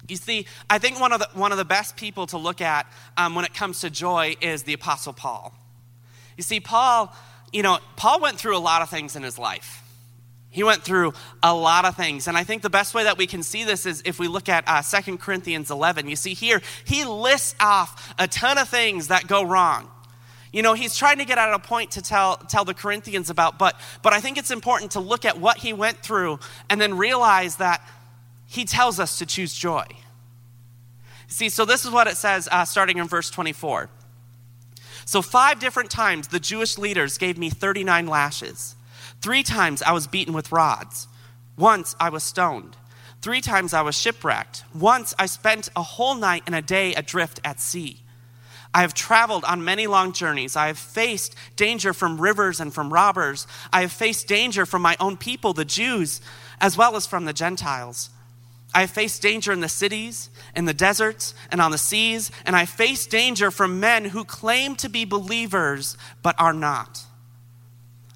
You 0.09 0.15
see, 0.15 0.45
I 0.69 0.79
think 0.79 0.99
one 0.99 1.13
of 1.13 1.19
the, 1.19 1.29
one 1.33 1.51
of 1.51 1.57
the 1.57 1.65
best 1.65 1.95
people 1.95 2.27
to 2.27 2.37
look 2.37 2.61
at 2.61 2.91
um, 3.17 3.35
when 3.35 3.45
it 3.45 3.53
comes 3.53 3.81
to 3.81 3.89
joy 3.89 4.35
is 4.41 4.63
the 4.63 4.73
Apostle 4.73 5.13
Paul. 5.13 5.53
You 6.37 6.43
see, 6.43 6.59
Paul, 6.59 7.13
you 7.51 7.63
know, 7.63 7.79
Paul 7.95 8.21
went 8.21 8.39
through 8.39 8.57
a 8.57 8.59
lot 8.59 8.81
of 8.81 8.89
things 8.89 9.15
in 9.15 9.23
his 9.23 9.37
life. 9.37 9.83
He 10.51 10.63
went 10.63 10.83
through 10.83 11.13
a 11.43 11.53
lot 11.53 11.85
of 11.85 11.95
things. 11.95 12.27
And 12.27 12.35
I 12.35 12.43
think 12.43 12.63
the 12.63 12.69
best 12.69 12.95
way 12.95 13.03
that 13.03 13.17
we 13.17 13.27
can 13.27 13.43
see 13.43 13.63
this 13.63 13.85
is 13.85 14.01
if 14.05 14.19
we 14.19 14.27
look 14.27 14.49
at 14.49 14.63
uh, 14.67 14.81
2 14.81 15.17
Corinthians 15.17 15.69
11. 15.69 16.09
You 16.09 16.15
see, 16.15 16.33
here, 16.33 16.61
he 16.85 17.05
lists 17.05 17.55
off 17.59 18.13
a 18.17 18.27
ton 18.27 18.57
of 18.57 18.67
things 18.67 19.09
that 19.09 19.27
go 19.27 19.43
wrong. 19.43 19.89
You 20.51 20.63
know, 20.63 20.73
he's 20.73 20.95
trying 20.95 21.19
to 21.19 21.25
get 21.25 21.37
at 21.37 21.53
a 21.53 21.59
point 21.59 21.91
to 21.91 22.01
tell, 22.01 22.37
tell 22.37 22.65
the 22.65 22.73
Corinthians 22.73 23.29
about, 23.29 23.59
but, 23.59 23.79
but 24.01 24.13
I 24.13 24.19
think 24.19 24.39
it's 24.39 24.49
important 24.49 24.91
to 24.91 24.99
look 24.99 25.23
at 25.23 25.39
what 25.39 25.57
he 25.57 25.73
went 25.73 25.99
through 25.99 26.39
and 26.71 26.81
then 26.81 26.97
realize 26.97 27.57
that 27.57 27.87
he 28.49 28.65
tells 28.65 28.99
us 28.99 29.19
to 29.19 29.25
choose 29.27 29.53
joy. 29.53 29.85
See, 31.27 31.49
so 31.49 31.65
this 31.65 31.85
is 31.85 31.91
what 31.91 32.07
it 32.07 32.17
says 32.17 32.49
uh, 32.51 32.65
starting 32.65 32.97
in 32.97 33.07
verse 33.07 33.29
24. 33.29 33.89
So, 35.05 35.21
five 35.21 35.59
different 35.59 35.91
times 35.91 36.27
the 36.27 36.39
Jewish 36.39 36.77
leaders 36.77 37.19
gave 37.19 37.37
me 37.37 37.51
39 37.51 38.07
lashes. 38.07 38.75
Three 39.21 39.43
times 39.43 39.83
I 39.83 39.91
was 39.91 40.07
beaten 40.07 40.33
with 40.33 40.51
rods. 40.51 41.07
Once 41.57 41.95
I 41.99 42.09
was 42.09 42.23
stoned. 42.23 42.75
Three 43.21 43.41
times 43.41 43.73
I 43.73 43.83
was 43.83 43.95
shipwrecked. 43.95 44.63
Once 44.73 45.13
I 45.19 45.27
spent 45.27 45.69
a 45.75 45.83
whole 45.83 46.15
night 46.15 46.43
and 46.47 46.55
a 46.55 46.61
day 46.61 46.95
adrift 46.95 47.39
at 47.43 47.59
sea. 47.59 48.01
I 48.73 48.81
have 48.81 48.93
traveled 48.93 49.43
on 49.45 49.63
many 49.63 49.85
long 49.85 50.11
journeys. 50.11 50.55
I 50.55 50.67
have 50.67 50.77
faced 50.79 51.35
danger 51.55 51.93
from 51.93 52.19
rivers 52.19 52.59
and 52.59 52.73
from 52.73 52.91
robbers. 52.91 53.45
I 53.71 53.81
have 53.81 53.91
faced 53.91 54.27
danger 54.27 54.65
from 54.65 54.81
my 54.81 54.95
own 54.99 55.17
people, 55.17 55.53
the 55.53 55.65
Jews, 55.65 56.21
as 56.59 56.77
well 56.77 56.95
as 56.95 57.05
from 57.05 57.25
the 57.25 57.33
Gentiles. 57.33 58.09
I 58.73 58.85
faced 58.85 59.21
danger 59.21 59.51
in 59.51 59.61
the 59.61 59.69
cities, 59.69 60.29
in 60.55 60.65
the 60.65 60.73
deserts, 60.73 61.33
and 61.51 61.59
on 61.59 61.71
the 61.71 61.77
seas, 61.77 62.31
and 62.45 62.55
I 62.55 62.65
face 62.65 63.07
danger 63.07 63.49
from 63.49 63.79
men 63.79 64.05
who 64.05 64.23
claim 64.23 64.75
to 64.77 64.89
be 64.89 65.05
believers 65.05 65.97
but 66.21 66.39
are 66.39 66.53
not. 66.53 67.03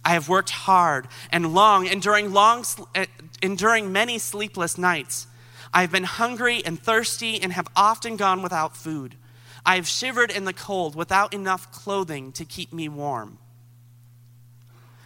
I 0.06 0.14
have 0.14 0.30
worked 0.30 0.52
hard 0.52 1.08
and 1.32 1.54
long, 1.54 1.88
enduring, 1.88 2.34
long, 2.34 2.66
eh, 2.94 3.06
enduring 3.42 3.92
many 3.92 4.20
sleepless 4.20 4.78
nights. 4.78 5.28
I 5.74 5.82
have 5.82 5.92
been 5.92 6.04
hungry 6.04 6.64
and 6.64 6.80
thirsty 6.80 7.42
and 7.42 7.54
have 7.54 7.68
often 7.76 8.16
gone 8.16 8.44
without 8.44 8.78
food. 8.78 9.16
I 9.66 9.76
have 9.76 9.88
shivered 9.88 10.30
in 10.30 10.46
the 10.46 10.54
cold 10.54 10.96
without 10.96 11.34
enough 11.34 11.72
clothing 11.72 12.32
to 12.34 12.46
keep 12.46 12.74
me 12.74 12.90
warm. 12.90 13.40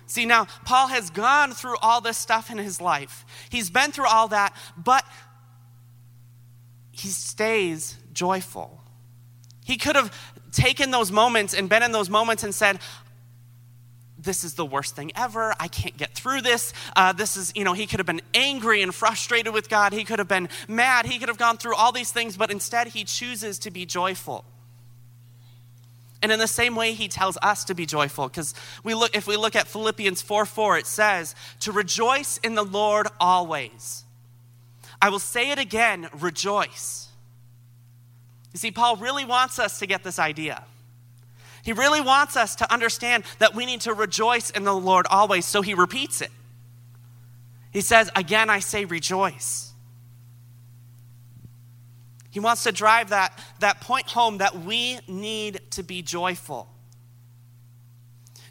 See, 0.07 0.25
now, 0.25 0.47
Paul 0.65 0.87
has 0.87 1.09
gone 1.09 1.51
through 1.51 1.77
all 1.81 1.99
this 1.99 2.17
stuff 2.17 2.49
in 2.49 2.57
his 2.57 2.79
life. 2.79 3.25
He's 3.49 3.69
been 3.69 3.91
through 3.91 4.07
all 4.07 4.29
that, 4.29 4.55
but 4.77 5.03
he 6.99 7.09
stays 7.09 7.97
joyful. 8.13 8.81
He 9.63 9.77
could 9.77 9.95
have 9.95 10.11
taken 10.51 10.91
those 10.91 11.11
moments 11.11 11.53
and 11.53 11.69
been 11.69 11.83
in 11.83 11.91
those 11.91 12.09
moments 12.09 12.43
and 12.43 12.55
said, 12.55 12.79
this 14.19 14.43
is 14.43 14.55
the 14.55 14.65
worst 14.65 14.95
thing 14.95 15.11
ever. 15.15 15.53
I 15.59 15.67
can't 15.67 15.95
get 15.95 16.13
through 16.13 16.41
this. 16.41 16.73
Uh, 16.95 17.13
this 17.13 17.37
is, 17.37 17.53
you 17.55 17.63
know, 17.63 17.73
he 17.73 17.85
could 17.85 17.99
have 17.99 18.07
been 18.07 18.21
angry 18.33 18.81
and 18.81 18.93
frustrated 18.93 19.53
with 19.53 19.69
God. 19.69 19.93
He 19.93 20.03
could 20.03 20.19
have 20.19 20.27
been 20.27 20.49
mad. 20.67 21.05
He 21.05 21.19
could 21.19 21.29
have 21.29 21.37
gone 21.37 21.57
through 21.57 21.75
all 21.75 21.91
these 21.91 22.11
things, 22.11 22.35
but 22.35 22.49
instead 22.49 22.87
he 22.87 23.03
chooses 23.03 23.59
to 23.59 23.71
be 23.71 23.85
joyful. 23.85 24.43
And 26.21 26.31
in 26.31 26.39
the 26.39 26.47
same 26.47 26.75
way, 26.75 26.93
he 26.93 27.07
tells 27.07 27.37
us 27.43 27.63
to 27.65 27.75
be 27.75 27.85
joyful. 27.85 28.27
Because 28.27 28.55
we 28.83 28.95
look, 28.95 29.15
if 29.15 29.27
we 29.27 29.37
look 29.37 29.55
at 29.55 29.67
Philippians 29.67 30.23
4 30.23 30.45
4, 30.45 30.79
it 30.79 30.87
says, 30.87 31.35
To 31.61 31.71
rejoice 31.71 32.39
in 32.39 32.55
the 32.55 32.65
Lord 32.65 33.07
always. 33.19 34.03
I 35.01 35.09
will 35.09 35.19
say 35.19 35.51
it 35.51 35.59
again 35.59 36.09
rejoice. 36.19 37.07
You 38.53 38.59
see, 38.59 38.71
Paul 38.71 38.95
really 38.95 39.25
wants 39.25 39.59
us 39.59 39.79
to 39.79 39.85
get 39.85 40.03
this 40.03 40.17
idea. 40.19 40.63
He 41.63 41.73
really 41.73 42.01
wants 42.01 42.37
us 42.37 42.55
to 42.55 42.73
understand 42.73 43.23
that 43.39 43.53
we 43.53 43.65
need 43.65 43.81
to 43.81 43.93
rejoice 43.93 44.49
in 44.49 44.63
the 44.63 44.73
Lord 44.73 45.05
always, 45.09 45.45
so 45.45 45.61
he 45.61 45.73
repeats 45.73 46.21
it. 46.21 46.31
He 47.71 47.81
says, 47.81 48.09
Again, 48.15 48.49
I 48.49 48.59
say 48.59 48.85
rejoice. 48.85 49.73
He 52.31 52.39
wants 52.39 52.63
to 52.63 52.71
drive 52.71 53.09
that, 53.09 53.37
that 53.59 53.81
point 53.81 54.07
home 54.07 54.37
that 54.37 54.57
we 54.59 54.99
need 55.07 55.59
to 55.71 55.83
be 55.83 56.01
joyful. 56.01 56.69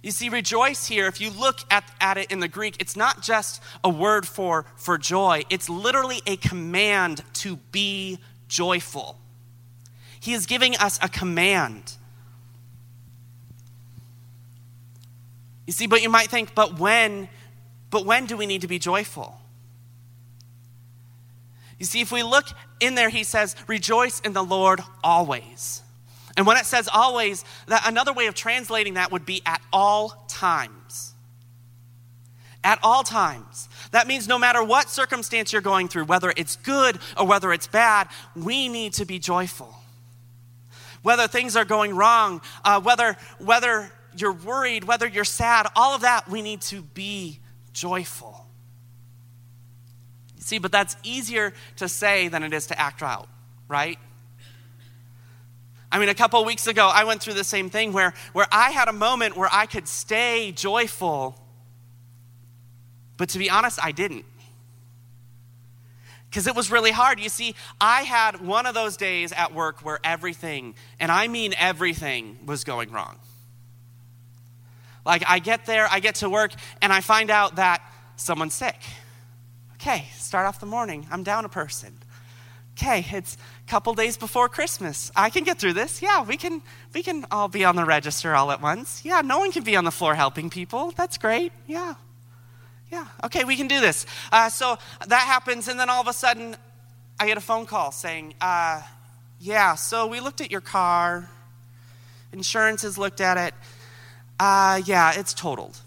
You 0.07 0.13
see, 0.13 0.29
rejoice 0.29 0.87
here, 0.87 1.09
if 1.09 1.21
you 1.21 1.33
look 1.33 1.59
at, 1.69 1.83
at 2.01 2.17
it 2.17 2.31
in 2.31 2.39
the 2.39 2.47
Greek, 2.47 2.77
it's 2.79 2.95
not 2.95 3.23
just 3.23 3.61
a 3.83 3.91
word 3.91 4.25
for, 4.25 4.65
for 4.77 4.99
joy, 4.99 5.43
it's 5.51 5.69
literally 5.69 6.23
a 6.29 6.37
command 6.37 7.25
to 7.33 7.57
be 7.73 8.21
joyful. 8.47 9.19
He 10.21 10.33
is 10.33 10.47
giving 10.47 10.77
us 10.77 11.01
a 11.03 11.09
command. 11.09 11.95
You 15.67 15.73
see, 15.73 15.89
but 15.89 16.03
you 16.03 16.09
might 16.09 16.29
think, 16.29 16.55
but 16.55 16.79
when, 16.79 17.29
but 17.91 18.07
when 18.07 18.27
do 18.27 18.37
we 18.37 18.47
need 18.47 18.61
to 18.61 18.69
be 18.69 18.79
joyful? 18.79 19.37
You 21.81 21.85
see, 21.85 22.01
if 22.01 22.13
we 22.13 22.23
look 22.23 22.47
in 22.79 22.95
there, 22.95 23.09
he 23.09 23.25
says, 23.25 23.57
rejoice 23.67 24.21
in 24.21 24.35
the 24.35 24.45
Lord 24.45 24.81
always. 25.03 25.83
And 26.37 26.47
when 26.47 26.57
it 26.57 26.67
says 26.67 26.89
always, 26.93 27.45
that 27.67 27.83
another 27.87 28.13
way 28.13 28.27
of 28.27 28.35
translating 28.35 28.95
that 28.95 29.11
would 29.11 29.25
be 29.25 29.43
at 29.47 29.63
all 29.73 30.27
times. 30.29 31.15
At 32.63 32.79
all 32.83 33.03
times. 33.03 33.69
That 33.93 34.07
means 34.07 34.29
no 34.29 34.39
matter 34.39 34.63
what 34.63 34.91
circumstance 34.91 35.53
you're 35.53 35.63
going 35.63 35.89
through, 35.89 36.05
whether 36.05 36.33
it's 36.37 36.57
good 36.57 36.99
or 37.17 37.27
whether 37.27 37.53
it's 37.53 37.67
bad, 37.67 38.09
we 38.35 38.69
need 38.69 38.95
to 38.95 39.07
be 39.07 39.19
joyful. 39.19 39.75
Whether 41.03 41.29
things 41.29 41.57
are 41.57 41.65
going 41.65 41.95
wrong, 41.95 42.43
uh, 42.65 42.81
whether, 42.81 43.17
whether 43.39 43.93
you're 44.17 44.33
worried, 44.33 44.85
whether 44.85 45.07
you're 45.07 45.25
sad, 45.25 45.69
all 45.77 45.95
of 45.95 46.03
that, 46.03 46.29
we 46.29 46.43
need 46.43 46.61
to 46.63 46.83
be 46.83 47.39
joyful. 47.73 48.47
See, 50.39 50.59
but 50.59 50.73
that's 50.73 50.97
easier 51.03 51.55
to 51.77 51.89
say 51.89 52.29
than 52.29 52.43
it 52.43 52.53
is 52.53 52.67
to 52.69 52.81
act 52.81 53.03
out, 53.03 53.29
right? 53.69 53.99
I 55.91 55.99
mean, 55.99 56.09
a 56.09 56.15
couple 56.15 56.45
weeks 56.45 56.67
ago, 56.67 56.91
I 56.93 57.05
went 57.05 57.23
through 57.23 57.35
the 57.35 57.45
same 57.45 57.71
thing 57.71 57.93
where, 57.93 58.13
where 58.33 58.47
I 58.51 58.71
had 58.71 58.89
a 58.89 58.93
moment 58.93 59.37
where 59.37 59.49
I 59.53 59.67
could 59.67 59.87
stay 59.87 60.53
joyful, 60.53 61.41
but 63.17 63.29
to 63.31 63.39
be 63.39 63.49
honest, 63.49 63.79
I 63.83 63.93
didn't. 63.93 64.25
Because 66.29 66.47
it 66.47 66.57
was 66.57 66.71
really 66.71 66.91
hard. 66.91 67.21
You 67.21 67.29
see, 67.29 67.55
I 67.81 68.03
had 68.03 68.45
one 68.45 68.67
of 68.67 68.75
those 68.75 68.97
days 68.97 69.33
at 69.33 69.55
work 69.55 69.85
where 69.85 70.01
everything, 70.03 70.75
and 70.99 71.11
I 71.11 71.29
mean 71.29 71.55
everything, 71.57 72.41
was 72.45 72.65
going 72.65 72.91
wrong. 72.91 73.19
Like, 75.05 75.23
I 75.27 75.39
get 75.39 75.67
there, 75.67 75.87
I 75.89 76.01
get 76.01 76.17
to 76.17 76.29
work, 76.29 76.53
and 76.83 76.93
I 76.93 77.01
find 77.01 77.31
out 77.31 77.57
that 77.57 77.81
someone's 78.17 78.55
sick. 78.55 78.77
Okay, 79.75 80.09
start 80.15 80.47
off 80.47 80.59
the 80.59 80.67
morning. 80.67 81.07
I'm 81.13 81.23
down 81.23 81.45
a 81.45 81.49
person 81.49 81.97
okay, 82.77 83.07
it's 83.11 83.39
couple 83.67 83.95
days 83.95 84.17
before 84.17 84.49
Christmas. 84.49 85.11
I 85.17 85.31
can 85.31 85.45
get 85.45 85.59
through 85.59 85.73
this. 85.73 86.01
Yeah, 86.01 86.23
we 86.23 86.37
can 86.37 86.63
we 86.95 87.03
can 87.03 87.27
all 87.31 87.49
be 87.49 87.65
on 87.65 87.77
the 87.77 87.85
register 87.85 88.35
all 88.35 88.53
at 88.53 88.61
once. 88.63 89.05
Yeah, 89.05 89.23
no 89.23 89.39
one 89.39 89.53
can 89.53 89.65
be 89.65 89.77
on 89.77 89.85
the 89.85 89.91
floor 89.91 90.15
helping 90.15 90.51
people. 90.51 90.93
That's 90.93 91.19
great. 91.19 91.53
Yeah. 91.67 91.95
Yeah, 92.91 93.07
okay, 93.25 93.43
we 93.43 93.57
can 93.57 93.67
do 93.67 93.81
this. 93.81 94.07
Uh, 94.31 94.49
so 94.49 94.79
that 95.09 95.27
happens, 95.27 95.67
and 95.67 95.79
then 95.79 95.91
all 95.91 96.01
of 96.01 96.07
a 96.07 96.13
sudden, 96.13 96.57
I 97.19 97.27
get 97.27 97.37
a 97.37 97.41
phone 97.41 97.67
call 97.67 97.91
saying, 97.91 98.35
uh, 98.41 98.81
Yeah, 99.41 99.75
so 99.75 100.07
we 100.07 100.21
looked 100.21 100.41
at 100.41 100.53
your 100.53 100.61
car, 100.61 101.29
insurance 102.33 102.83
has 102.83 102.97
looked 102.97 103.21
at 103.21 103.37
it. 103.39 103.55
Uh, 104.39 104.81
yeah, 104.85 105.19
it's 105.19 105.35
totaled. 105.35 105.81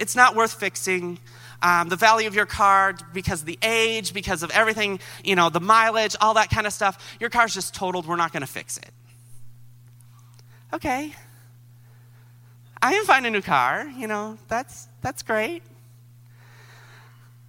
It's 0.00 0.16
not 0.16 0.34
worth 0.34 0.54
fixing 0.54 1.18
um, 1.62 1.88
the 1.88 1.96
value 1.96 2.28
of 2.28 2.34
your 2.34 2.46
car 2.46 2.94
because 3.12 3.40
of 3.40 3.46
the 3.46 3.58
age, 3.62 4.12
because 4.12 4.42
of 4.42 4.50
everything, 4.50 5.00
you 5.24 5.34
know, 5.34 5.50
the 5.50 5.60
mileage, 5.60 6.16
all 6.20 6.34
that 6.34 6.50
kind 6.50 6.66
of 6.66 6.72
stuff. 6.72 7.16
Your 7.20 7.30
car's 7.30 7.54
just 7.54 7.74
totaled. 7.74 8.06
We're 8.06 8.16
not 8.16 8.32
going 8.32 8.42
to 8.42 8.46
fix 8.46 8.78
it. 8.78 8.90
Okay. 10.72 11.12
I 12.80 12.92
can 12.92 13.04
find 13.04 13.26
a 13.26 13.30
new 13.30 13.42
car. 13.42 13.86
You 13.96 14.06
know, 14.06 14.38
that's, 14.48 14.86
that's 15.02 15.22
great. 15.22 15.62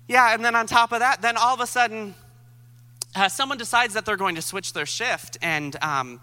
Yeah, 0.07 0.33
and 0.33 0.43
then 0.43 0.55
on 0.55 0.65
top 0.65 0.91
of 0.91 0.99
that, 0.99 1.21
then 1.21 1.37
all 1.37 1.53
of 1.53 1.59
a 1.59 1.67
sudden, 1.67 2.15
uh, 3.15 3.29
someone 3.29 3.59
decides 3.59 3.93
that 3.93 4.05
they're 4.05 4.17
going 4.17 4.35
to 4.35 4.41
switch 4.41 4.73
their 4.73 4.87
shift. 4.87 5.37
And 5.43 5.75
um, 5.83 6.19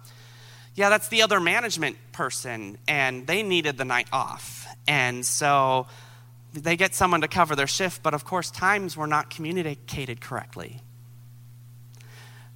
yeah, 0.74 0.88
that's 0.88 1.06
the 1.08 1.22
other 1.22 1.38
management 1.38 1.96
person, 2.10 2.78
and 2.88 3.26
they 3.26 3.44
needed 3.44 3.78
the 3.78 3.84
night 3.84 4.08
off. 4.12 4.66
And 4.88 5.24
so 5.24 5.86
they 6.62 6.76
get 6.76 6.94
someone 6.94 7.20
to 7.20 7.28
cover 7.28 7.54
their 7.54 7.66
shift, 7.66 8.02
but 8.02 8.14
of 8.14 8.24
course, 8.24 8.50
times 8.50 8.96
were 8.96 9.06
not 9.06 9.30
communicated 9.30 10.20
correctly. 10.20 10.80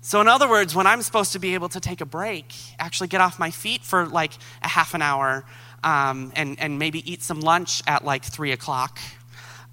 So, 0.02 0.20
in 0.20 0.28
other 0.28 0.48
words, 0.48 0.74
when 0.74 0.86
I'm 0.86 1.02
supposed 1.02 1.32
to 1.32 1.38
be 1.38 1.54
able 1.54 1.68
to 1.70 1.80
take 1.80 2.00
a 2.00 2.06
break, 2.06 2.54
actually 2.78 3.08
get 3.08 3.20
off 3.20 3.38
my 3.38 3.50
feet 3.50 3.82
for 3.82 4.06
like 4.06 4.32
a 4.62 4.68
half 4.68 4.94
an 4.94 5.02
hour, 5.02 5.44
um, 5.84 6.32
and, 6.36 6.58
and 6.58 6.78
maybe 6.78 7.10
eat 7.10 7.22
some 7.22 7.40
lunch 7.40 7.82
at 7.86 8.04
like 8.04 8.24
three 8.24 8.52
o'clock, 8.52 8.98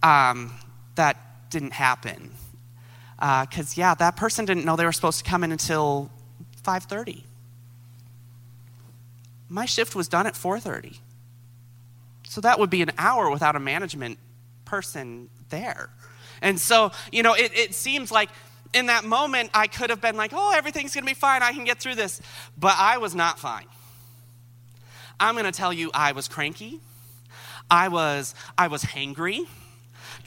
um, 0.03 0.53
that 0.95 1.17
didn't 1.49 1.73
happen. 1.73 2.31
Because, 3.15 3.71
uh, 3.71 3.81
yeah, 3.81 3.95
that 3.95 4.15
person 4.15 4.45
didn't 4.45 4.65
know 4.65 4.75
they 4.75 4.85
were 4.85 4.91
supposed 4.91 5.23
to 5.23 5.29
come 5.29 5.43
in 5.43 5.51
until 5.51 6.11
5.30. 6.63 7.23
My 9.49 9.65
shift 9.65 9.95
was 9.95 10.07
done 10.07 10.27
at 10.27 10.33
4.30. 10.33 10.99
So 12.29 12.41
that 12.41 12.59
would 12.59 12.69
be 12.69 12.81
an 12.81 12.91
hour 12.97 13.29
without 13.29 13.55
a 13.55 13.59
management 13.59 14.19
person 14.65 15.29
there. 15.49 15.89
And 16.41 16.59
so, 16.59 16.91
you 17.11 17.23
know, 17.23 17.33
it, 17.33 17.51
it 17.57 17.73
seems 17.73 18.11
like 18.11 18.29
in 18.73 18.87
that 18.87 19.03
moment 19.05 19.49
I 19.53 19.67
could 19.67 19.89
have 19.89 20.01
been 20.01 20.17
like, 20.17 20.31
oh, 20.33 20.53
everything's 20.55 20.93
going 20.93 21.03
to 21.03 21.09
be 21.09 21.15
fine. 21.15 21.41
I 21.41 21.53
can 21.53 21.63
get 21.63 21.79
through 21.79 21.95
this. 21.95 22.21
But 22.57 22.75
I 22.77 22.97
was 22.97 23.15
not 23.15 23.39
fine. 23.39 23.65
I'm 25.19 25.35
going 25.35 25.45
to 25.45 25.51
tell 25.51 25.73
you, 25.73 25.89
I 25.93 26.11
was 26.11 26.27
cranky. 26.27 26.79
I 27.71 27.87
was, 27.87 28.35
I 28.57 28.67
was 28.67 28.83
hangry. 28.83 29.47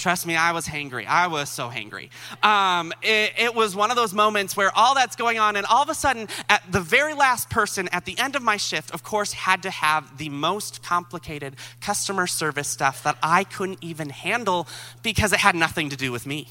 Trust 0.00 0.26
me, 0.26 0.35
I 0.35 0.52
was 0.52 0.66
hangry. 0.66 1.07
I 1.07 1.26
was 1.26 1.50
so 1.50 1.69
hangry. 1.69 2.09
Um, 2.42 2.90
it, 3.02 3.33
it, 3.37 3.54
was 3.54 3.76
one 3.76 3.90
of 3.90 3.99
those 3.99 4.14
moments 4.14 4.57
where 4.57 4.75
all 4.75 4.95
that's 4.95 5.14
going 5.14 5.38
on, 5.38 5.57
and 5.57 5.66
all 5.66 5.83
of 5.83 5.90
a 5.90 5.95
sudden, 5.95 6.26
at 6.49 6.62
the 6.73 6.80
very 6.80 7.12
last 7.12 7.50
person 7.50 7.87
at 7.92 8.07
the 8.07 8.19
end 8.19 8.35
of 8.35 8.40
my 8.40 8.57
shift, 8.57 8.92
of 8.92 9.02
course, 9.02 9.35
had 9.35 9.62
to 9.64 9.71
have 9.71 10.16
the 10.16 10.30
most 10.30 10.83
complicated 10.83 11.54
customer 11.83 12.26
service 12.26 12.66
stuff 12.66 13.02
that 13.02 13.19
I 13.23 13.45
couldn't 13.45 13.80
even 13.83 14.09
handle 14.09 14.66
because 15.02 15.35
it 15.35 15.38
had 15.38 15.54
nothing 15.54 15.90
to 15.90 15.97
do 15.97 16.11
with 16.11 16.25
me. 16.26 16.49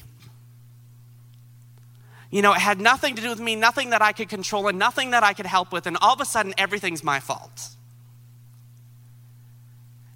You 2.30 2.42
know, 2.42 2.52
it 2.52 2.60
had 2.60 2.80
nothing 2.80 3.16
to 3.16 3.22
do 3.22 3.30
with 3.30 3.40
me, 3.40 3.56
nothing 3.56 3.90
that 3.90 4.00
I 4.00 4.12
could 4.12 4.28
control, 4.28 4.68
and 4.68 4.78
nothing 4.78 5.10
that 5.10 5.24
I 5.24 5.32
could 5.32 5.46
help 5.46 5.72
with, 5.72 5.88
and 5.88 5.96
all 6.00 6.14
of 6.14 6.20
a 6.20 6.24
sudden, 6.24 6.54
everything's 6.56 7.02
my 7.02 7.18
fault. 7.18 7.70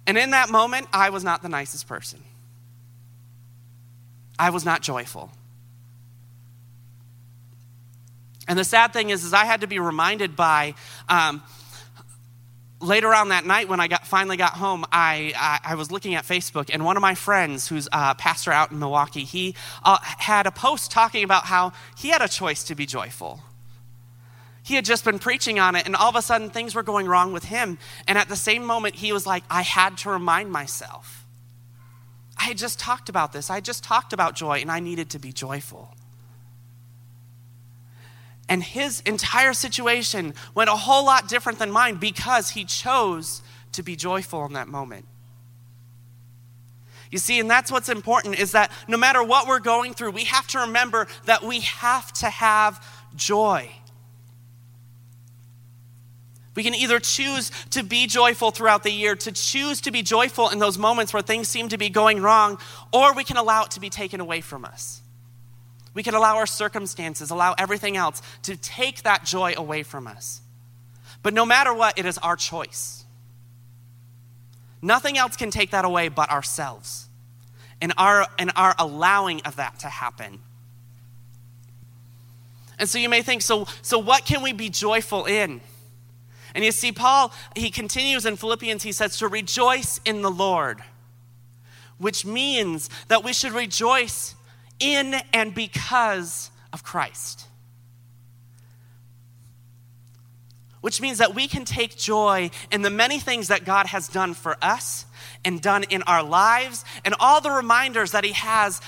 And 0.07 0.17
in 0.17 0.29
that 0.29 0.49
moment, 0.49 0.87
I 0.93 1.09
was 1.09 1.25
not 1.25 1.41
the 1.41 1.49
nicest 1.49 1.85
person. 1.85 2.23
I 4.37 4.49
was 4.49 4.65
not 4.65 4.81
joyful. 4.81 5.31
And 8.47 8.59
the 8.59 8.63
sad 8.63 8.93
thing 8.93 9.09
is, 9.09 9.23
is 9.23 9.33
I 9.33 9.45
had 9.45 9.61
to 9.61 9.67
be 9.67 9.79
reminded 9.79 10.35
by 10.35 10.75
um, 11.09 11.41
later 12.79 13.13
on 13.13 13.29
that 13.29 13.45
night 13.45 13.67
when 13.69 13.79
I 13.79 13.87
got, 13.87 14.05
finally 14.05 14.37
got 14.37 14.53
home, 14.53 14.85
I, 14.91 15.33
I, 15.35 15.71
I, 15.71 15.75
was 15.75 15.91
looking 15.91 16.15
at 16.15 16.25
Facebook, 16.25 16.69
and 16.71 16.85
one 16.85 16.97
of 16.97 17.01
my 17.01 17.15
friends, 17.15 17.67
who's 17.67 17.87
a 17.91 18.13
pastor 18.15 18.51
out 18.51 18.71
in 18.71 18.79
Milwaukee, 18.79 19.23
he 19.23 19.55
uh, 19.83 19.97
had 20.01 20.45
a 20.45 20.51
post 20.51 20.91
talking 20.91 21.23
about 21.23 21.45
how 21.45 21.73
he 21.97 22.09
had 22.09 22.21
a 22.21 22.27
choice 22.27 22.63
to 22.65 22.75
be 22.75 22.85
joyful. 22.85 23.41
He 24.63 24.75
had 24.75 24.85
just 24.85 25.05
been 25.05 25.19
preaching 25.19 25.59
on 25.59 25.75
it, 25.75 25.85
and 25.85 25.95
all 25.95 26.09
of 26.09 26.15
a 26.15 26.21
sudden 26.21 26.49
things 26.49 26.75
were 26.75 26.83
going 26.83 27.07
wrong 27.07 27.33
with 27.33 27.45
him. 27.45 27.77
And 28.07 28.17
at 28.17 28.29
the 28.29 28.35
same 28.35 28.65
moment, 28.65 28.95
he 28.95 29.13
was 29.13 29.25
like, 29.25 29.43
I 29.49 29.61
had 29.61 29.97
to 29.99 30.09
remind 30.09 30.51
myself 30.51 31.24
I 32.45 32.53
just 32.53 32.79
talked 32.79 33.09
about 33.09 33.33
this. 33.33 33.49
I 33.49 33.59
just 33.59 33.83
talked 33.83 34.13
about 34.13 34.35
joy, 34.35 34.59
and 34.59 34.71
I 34.71 34.79
needed 34.79 35.09
to 35.11 35.19
be 35.19 35.31
joyful. 35.31 35.93
And 38.47 38.61
his 38.63 39.01
entire 39.01 39.53
situation 39.53 40.35
went 40.53 40.69
a 40.69 40.75
whole 40.75 41.03
lot 41.05 41.27
different 41.27 41.57
than 41.57 41.71
mine 41.71 41.95
because 41.95 42.51
he 42.51 42.63
chose 42.63 43.41
to 43.71 43.81
be 43.81 43.95
joyful 43.95 44.45
in 44.45 44.53
that 44.53 44.67
moment. 44.67 45.05
You 47.09 47.17
see, 47.17 47.39
and 47.39 47.49
that's 47.49 47.71
what's 47.71 47.89
important 47.89 48.37
is 48.39 48.51
that 48.51 48.71
no 48.87 48.97
matter 48.97 49.23
what 49.23 49.47
we're 49.47 49.59
going 49.59 49.93
through, 49.93 50.11
we 50.11 50.25
have 50.25 50.45
to 50.47 50.59
remember 50.59 51.07
that 51.25 51.41
we 51.41 51.61
have 51.61 52.13
to 52.13 52.29
have 52.29 52.85
joy. 53.15 53.71
We 56.55 56.63
can 56.63 56.73
either 56.73 56.99
choose 56.99 57.51
to 57.71 57.83
be 57.83 58.07
joyful 58.07 58.51
throughout 58.51 58.83
the 58.83 58.91
year, 58.91 59.15
to 59.17 59.31
choose 59.31 59.81
to 59.81 59.91
be 59.91 60.01
joyful 60.01 60.49
in 60.49 60.59
those 60.59 60.77
moments 60.77 61.13
where 61.13 61.21
things 61.21 61.49
seem 61.49 61.69
to 61.69 61.77
be 61.77 61.89
going 61.89 62.21
wrong, 62.21 62.57
or 62.93 63.13
we 63.13 63.25
can 63.25 63.35
allow 63.35 63.63
it 63.65 63.71
to 63.71 63.81
be 63.81 63.89
taken 63.89 64.21
away 64.21 64.39
from 64.39 64.63
us. 64.63 65.01
We 65.93 66.01
can 66.01 66.13
allow 66.13 66.37
our 66.37 66.45
circumstances, 66.45 67.29
allow 67.29 67.55
everything 67.57 67.97
else 67.97 68.21
to 68.43 68.55
take 68.55 69.03
that 69.03 69.25
joy 69.25 69.53
away 69.55 69.83
from 69.83 70.07
us. 70.07 70.41
But 71.21 71.33
no 71.33 71.45
matter 71.45 71.73
what, 71.73 71.97
it 71.99 72.05
is 72.05 72.17
our 72.19 72.35
choice. 72.35 73.03
Nothing 74.81 75.17
else 75.17 75.35
can 75.35 75.51
take 75.51 75.71
that 75.71 75.83
away 75.83 76.09
but 76.09 76.29
ourselves 76.29 77.07
and 77.81 77.93
our, 77.97 78.27
and 78.37 78.51
our 78.55 78.75
allowing 78.77 79.41
of 79.41 79.57
that 79.57 79.79
to 79.79 79.87
happen. 79.87 80.39
And 82.77 82.87
so 82.89 82.97
you 82.97 83.09
may 83.09 83.21
think, 83.21 83.41
so, 83.41 83.67
so 83.81 83.99
what 83.99 84.25
can 84.25 84.41
we 84.41 84.53
be 84.53 84.69
joyful 84.69 85.25
in? 85.25 85.61
And 86.55 86.63
you 86.63 86.71
see, 86.71 86.93
Paul, 86.93 87.33
he 87.53 87.69
continues 87.69 88.25
in 88.25 88.37
Philippians, 88.37 88.81
he 88.81 88.93
says, 88.93 89.17
to 89.17 89.27
rejoice 89.27 89.99
in 90.05 90.21
the 90.21 90.31
Lord, 90.31 90.81
which 91.97 92.25
means 92.25 92.89
that 93.09 93.25
we 93.25 93.33
should 93.33 93.51
rejoice 93.51 94.35
in 94.79 95.15
and 95.33 95.53
because 95.53 96.49
of 96.71 96.81
Christ. 96.81 97.45
Which 100.79 101.01
means 101.01 101.17
that 101.17 101.35
we 101.35 101.49
can 101.49 101.65
take 101.65 101.97
joy 101.97 102.51
in 102.71 102.83
the 102.83 102.89
many 102.89 103.19
things 103.19 103.49
that 103.49 103.65
God 103.65 103.87
has 103.87 104.07
done 104.07 104.33
for 104.33 104.55
us 104.61 105.05
and 105.43 105.61
done 105.61 105.83
in 105.83 106.03
our 106.03 106.23
lives, 106.23 106.85
and 107.03 107.15
all 107.19 107.41
the 107.41 107.51
reminders 107.51 108.11
that 108.11 108.23
He 108.23 108.31
has 108.31 108.79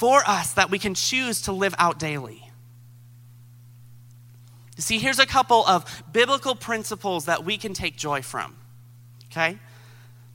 for 0.00 0.22
us 0.26 0.54
that 0.54 0.70
we 0.70 0.78
can 0.80 0.94
choose 0.94 1.42
to 1.42 1.52
live 1.52 1.74
out 1.78 1.98
daily. 1.98 2.47
See, 4.78 4.98
here's 4.98 5.18
a 5.18 5.26
couple 5.26 5.66
of 5.66 6.04
biblical 6.12 6.54
principles 6.54 7.24
that 7.24 7.44
we 7.44 7.58
can 7.58 7.74
take 7.74 7.96
joy 7.96 8.22
from. 8.22 8.56
Okay? 9.30 9.58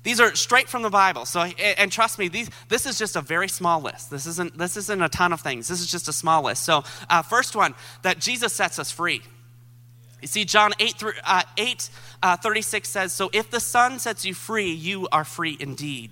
These 0.04 0.20
are 0.20 0.36
straight 0.36 0.68
from 0.68 0.82
the 0.82 0.90
Bible. 0.90 1.26
So, 1.26 1.42
and 1.42 1.90
trust 1.90 2.20
me, 2.20 2.28
these, 2.28 2.50
this 2.68 2.86
is 2.86 2.98
just 2.98 3.16
a 3.16 3.22
very 3.22 3.48
small 3.48 3.82
list. 3.82 4.12
This 4.12 4.28
isn't, 4.28 4.58
this 4.58 4.76
isn't 4.76 5.02
a 5.02 5.08
ton 5.08 5.32
of 5.32 5.40
things. 5.40 5.70
This 5.70 5.80
is 5.80 5.90
just 5.90 6.10
a 6.10 6.14
small 6.14 6.44
list. 6.44 6.64
So, 6.64 6.84
uh, 7.10 7.22
first 7.22 7.56
one, 7.56 7.74
that 8.02 8.20
Jesus 8.20 8.52
sets 8.52 8.80
us 8.80 8.92
free. 8.92 9.22
You 10.22 10.28
see, 10.28 10.44
John 10.44 10.72
8, 10.78 11.00
through, 11.00 11.14
uh, 11.24 11.44
8 11.58 11.90
uh, 12.22 12.38
36 12.38 12.90
says, 12.90 13.14
So 13.14 13.30
if 13.32 13.50
the 13.50 13.62
Son 13.62 13.98
sets 13.98 14.26
you 14.26 14.34
free, 14.34 14.72
you 14.72 15.08
are 15.12 15.24
free 15.24 15.56
indeed. 15.58 16.12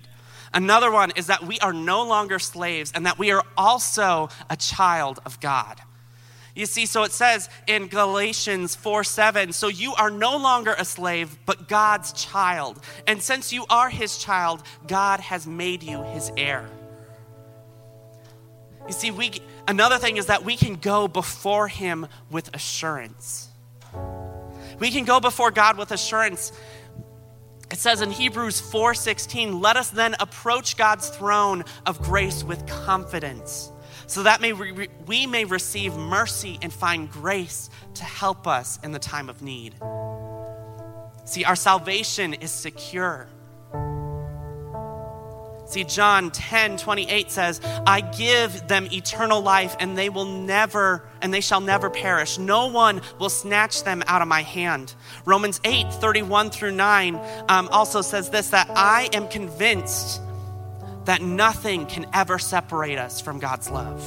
Another 0.54 0.90
one 0.90 1.12
is 1.16 1.26
that 1.26 1.44
we 1.44 1.58
are 1.60 1.72
no 1.72 2.04
longer 2.04 2.38
slaves 2.38 2.92
and 2.94 3.04
that 3.06 3.18
we 3.18 3.30
are 3.30 3.44
also 3.56 4.30
a 4.48 4.56
child 4.56 5.20
of 5.26 5.38
God. 5.40 5.80
You 6.54 6.66
see, 6.66 6.84
so 6.84 7.02
it 7.02 7.12
says 7.12 7.48
in 7.66 7.86
Galatians 7.86 8.74
4 8.76 9.04
7, 9.04 9.52
so 9.52 9.68
you 9.68 9.94
are 9.94 10.10
no 10.10 10.36
longer 10.36 10.74
a 10.76 10.84
slave, 10.84 11.38
but 11.46 11.66
God's 11.66 12.12
child. 12.12 12.82
And 13.06 13.22
since 13.22 13.52
you 13.52 13.64
are 13.70 13.88
his 13.88 14.18
child, 14.18 14.62
God 14.86 15.20
has 15.20 15.46
made 15.46 15.82
you 15.82 16.02
his 16.02 16.30
heir. 16.36 16.68
You 18.86 18.92
see, 18.92 19.10
we, 19.10 19.32
another 19.66 19.98
thing 19.98 20.18
is 20.18 20.26
that 20.26 20.44
we 20.44 20.56
can 20.56 20.76
go 20.76 21.08
before 21.08 21.68
him 21.68 22.06
with 22.30 22.54
assurance. 22.54 23.48
We 24.78 24.90
can 24.90 25.04
go 25.04 25.20
before 25.20 25.50
God 25.50 25.78
with 25.78 25.90
assurance. 25.90 26.52
It 27.70 27.78
says 27.78 28.02
in 28.02 28.10
Hebrews 28.10 28.60
4:16, 28.60 29.60
"Let 29.60 29.78
us 29.78 29.88
then 29.88 30.16
approach 30.20 30.76
God's 30.76 31.08
throne 31.08 31.64
of 31.86 32.02
grace 32.02 32.44
with 32.44 32.66
confidence." 32.66 33.71
So 34.06 34.22
that 34.22 34.40
may 34.40 34.52
re- 34.52 34.88
we 35.06 35.26
may 35.26 35.44
receive 35.44 35.96
mercy 35.96 36.58
and 36.62 36.72
find 36.72 37.10
grace 37.10 37.70
to 37.94 38.04
help 38.04 38.46
us 38.46 38.78
in 38.82 38.92
the 38.92 38.98
time 38.98 39.28
of 39.28 39.42
need. 39.42 39.74
See, 41.24 41.44
our 41.44 41.56
salvation 41.56 42.34
is 42.34 42.50
secure. 42.50 43.28
See, 45.72 45.84
John 45.84 46.30
10 46.30 46.76
28 46.76 47.30
says, 47.30 47.60
I 47.86 48.02
give 48.02 48.68
them 48.68 48.88
eternal 48.92 49.40
life, 49.40 49.74
and 49.80 49.96
they 49.96 50.10
will 50.10 50.26
never, 50.26 51.08
and 51.22 51.32
they 51.32 51.40
shall 51.40 51.62
never 51.62 51.88
perish. 51.88 52.36
No 52.36 52.66
one 52.66 53.00
will 53.18 53.30
snatch 53.30 53.82
them 53.82 54.02
out 54.06 54.20
of 54.20 54.28
my 54.28 54.42
hand. 54.42 54.94
Romans 55.24 55.62
8 55.64 55.90
31 55.90 56.50
through 56.50 56.72
9 56.72 57.18
um, 57.48 57.68
also 57.68 58.02
says 58.02 58.28
this 58.28 58.50
that 58.50 58.68
I 58.76 59.08
am 59.14 59.28
convinced 59.28 60.20
that 61.04 61.22
nothing 61.22 61.86
can 61.86 62.06
ever 62.12 62.38
separate 62.38 62.98
us 62.98 63.20
from 63.20 63.38
God's 63.38 63.70
love. 63.70 64.02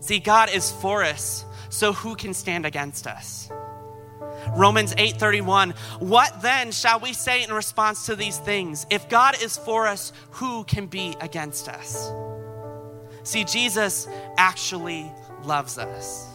See, 0.00 0.18
God 0.18 0.50
is 0.52 0.72
for 0.72 1.04
us, 1.04 1.44
so 1.68 1.92
who 1.92 2.16
can 2.16 2.34
stand 2.34 2.66
against 2.66 3.06
us? 3.06 3.50
Romans 4.56 4.94
8:31 4.96 5.72
What 6.00 6.42
then 6.42 6.72
shall 6.72 6.98
we 6.98 7.12
say 7.12 7.44
in 7.44 7.52
response 7.52 8.06
to 8.06 8.16
these 8.16 8.38
things? 8.38 8.86
If 8.90 9.08
God 9.08 9.40
is 9.40 9.56
for 9.56 9.86
us, 9.86 10.12
who 10.32 10.64
can 10.64 10.86
be 10.86 11.16
against 11.20 11.68
us? 11.68 12.10
See, 13.22 13.44
Jesus 13.44 14.08
actually 14.36 15.10
loves 15.44 15.78
us. 15.78 16.26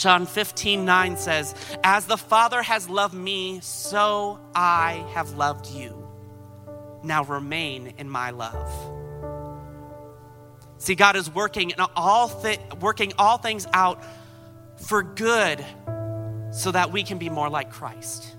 John 0.00 0.24
15, 0.24 0.86
9 0.86 1.16
says, 1.18 1.54
As 1.84 2.06
the 2.06 2.16
Father 2.16 2.62
has 2.62 2.88
loved 2.88 3.12
me, 3.12 3.60
so 3.60 4.40
I 4.54 5.04
have 5.12 5.32
loved 5.32 5.66
you. 5.66 6.08
Now 7.02 7.22
remain 7.24 7.92
in 7.98 8.08
my 8.08 8.30
love. 8.30 8.72
See, 10.78 10.94
God 10.94 11.16
is 11.16 11.30
working 11.30 11.68
in 11.68 11.76
all 11.94 12.28
thi- 12.28 12.58
working 12.80 13.12
all 13.18 13.36
things 13.36 13.66
out 13.74 14.02
for 14.76 15.02
good 15.02 15.62
so 16.50 16.72
that 16.72 16.90
we 16.90 17.02
can 17.02 17.18
be 17.18 17.28
more 17.28 17.50
like 17.50 17.70
Christ. 17.70 18.36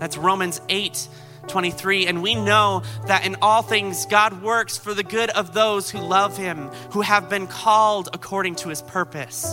That's 0.00 0.16
Romans 0.16 0.60
8 0.68 1.08
23. 1.48 2.06
And 2.06 2.22
we 2.22 2.34
know 2.34 2.82
that 3.06 3.24
in 3.24 3.36
all 3.42 3.62
things, 3.62 4.06
God 4.06 4.42
works 4.42 4.76
for 4.76 4.94
the 4.94 5.02
good 5.02 5.30
of 5.30 5.54
those 5.54 5.90
who 5.90 5.98
love 5.98 6.36
him, 6.36 6.68
who 6.92 7.00
have 7.00 7.28
been 7.28 7.46
called 7.46 8.08
according 8.12 8.56
to 8.56 8.68
his 8.68 8.82
purpose. 8.82 9.46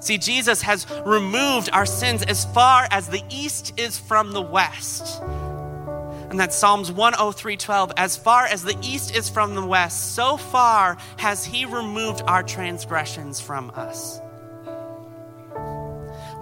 See, 0.00 0.18
Jesus 0.18 0.60
has 0.62 0.86
removed 1.06 1.70
our 1.72 1.86
sins 1.86 2.22
as 2.22 2.44
far 2.44 2.86
as 2.90 3.08
the 3.08 3.22
east 3.30 3.72
is 3.78 3.98
from 3.98 4.32
the 4.32 4.42
west. 4.42 5.22
And 5.22 6.38
that's 6.40 6.56
Psalms 6.56 6.90
103:12. 6.90 7.92
As 7.96 8.16
far 8.16 8.44
as 8.44 8.64
the 8.64 8.76
east 8.82 9.14
is 9.14 9.30
from 9.30 9.54
the 9.54 9.64
west, 9.64 10.14
so 10.14 10.36
far 10.36 10.98
has 11.16 11.44
he 11.44 11.64
removed 11.64 12.22
our 12.26 12.42
transgressions 12.42 13.40
from 13.40 13.70
us. 13.74 14.20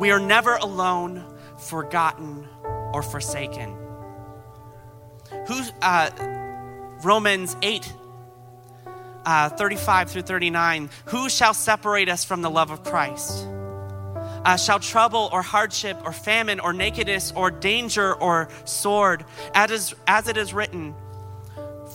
We 0.00 0.10
are 0.10 0.18
never 0.18 0.56
alone, 0.56 1.24
forgotten, 1.58 2.48
or 2.92 3.02
forsaken. 3.02 3.76
Who, 5.46 5.62
uh, 5.80 6.10
Romans 7.02 7.56
8, 7.62 7.92
uh, 9.24 9.48
35 9.50 10.10
through 10.10 10.22
39. 10.22 10.90
Who 11.06 11.28
shall 11.28 11.54
separate 11.54 12.08
us 12.08 12.24
from 12.24 12.42
the 12.42 12.50
love 12.50 12.70
of 12.70 12.84
Christ? 12.84 13.46
Uh, 14.44 14.56
shall 14.56 14.80
trouble 14.80 15.28
or 15.32 15.42
hardship 15.42 15.96
or 16.04 16.12
famine 16.12 16.58
or 16.58 16.72
nakedness 16.72 17.32
or 17.36 17.50
danger 17.50 18.12
or 18.14 18.48
sword, 18.64 19.24
as, 19.54 19.70
is, 19.70 19.94
as 20.06 20.28
it 20.28 20.36
is 20.36 20.52
written, 20.52 20.94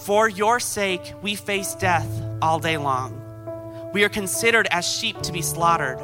For 0.06 0.30
your 0.30 0.60
sake 0.60 1.14
we 1.22 1.36
face 1.36 1.76
death 1.76 2.08
all 2.42 2.60
day 2.60 2.78
long. 2.78 3.22
We 3.94 4.04
are 4.04 4.10
considered 4.10 4.68
as 4.72 4.88
sheep 4.88 5.22
to 5.24 5.34
be 5.34 5.42
slaughtered. 5.42 6.00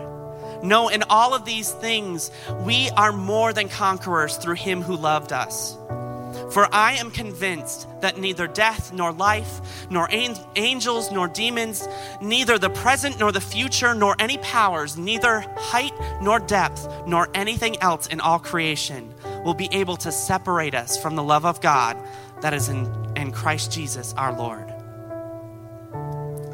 No, 0.64 0.88
in 0.88 1.04
all 1.10 1.34
of 1.34 1.44
these 1.44 1.72
things, 1.72 2.32
we 2.62 2.90
are 2.92 3.12
more 3.12 3.52
than 3.52 3.68
conquerors 3.68 4.38
through 4.38 4.56
him 4.56 4.82
who 4.82 4.96
loved 4.96 5.34
us. 5.34 5.78
For 6.52 6.74
I 6.74 6.94
am 6.94 7.12
convinced 7.12 7.88
that 8.02 8.18
neither 8.18 8.48
death, 8.48 8.94
nor 8.94 9.12
life, 9.12 9.88
nor 9.90 10.08
angels, 10.56 11.12
nor 11.12 11.28
demons, 11.28 11.88
neither 12.22 12.58
the 12.58 12.70
present, 12.70 13.20
nor 13.20 13.32
the 13.32 13.42
future, 13.42 13.94
nor 13.94 14.16
any 14.20 14.38
powers, 14.38 14.98
neither 14.98 15.42
height, 15.58 15.94
nor 16.22 16.40
depth, 16.40 16.88
nor 17.08 17.28
anything 17.34 17.82
else 17.82 18.08
in 18.08 18.22
all 18.22 18.40
creation 18.40 19.14
will 19.44 19.54
be 19.54 19.68
able 19.72 19.98
to 19.98 20.12
separate 20.12 20.76
us 20.76 21.02
from 21.02 21.16
the 21.16 21.24
love 21.24 21.46
of 21.46 21.60
God 21.60 21.98
that 22.42 22.54
is 22.54 22.70
in, 22.70 22.88
in 23.16 23.32
Christ 23.32 23.72
Jesus 23.72 24.14
our 24.14 24.32
Lord. 24.32 24.70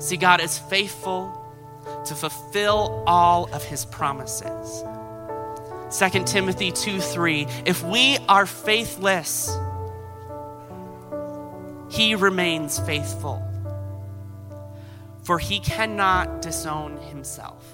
See, 0.01 0.17
God 0.17 0.41
is 0.41 0.57
faithful 0.57 1.38
to 2.05 2.15
fulfill 2.15 3.03
all 3.05 3.53
of 3.53 3.63
his 3.63 3.85
promises. 3.85 4.83
2 5.97 6.23
Timothy 6.25 6.71
2 6.71 6.99
3. 6.99 7.47
If 7.65 7.83
we 7.83 8.17
are 8.27 8.45
faithless, 8.45 9.57
he 11.89 12.15
remains 12.15 12.79
faithful, 12.79 13.43
for 15.23 15.39
he 15.39 15.59
cannot 15.59 16.41
disown 16.41 16.97
himself. 16.97 17.65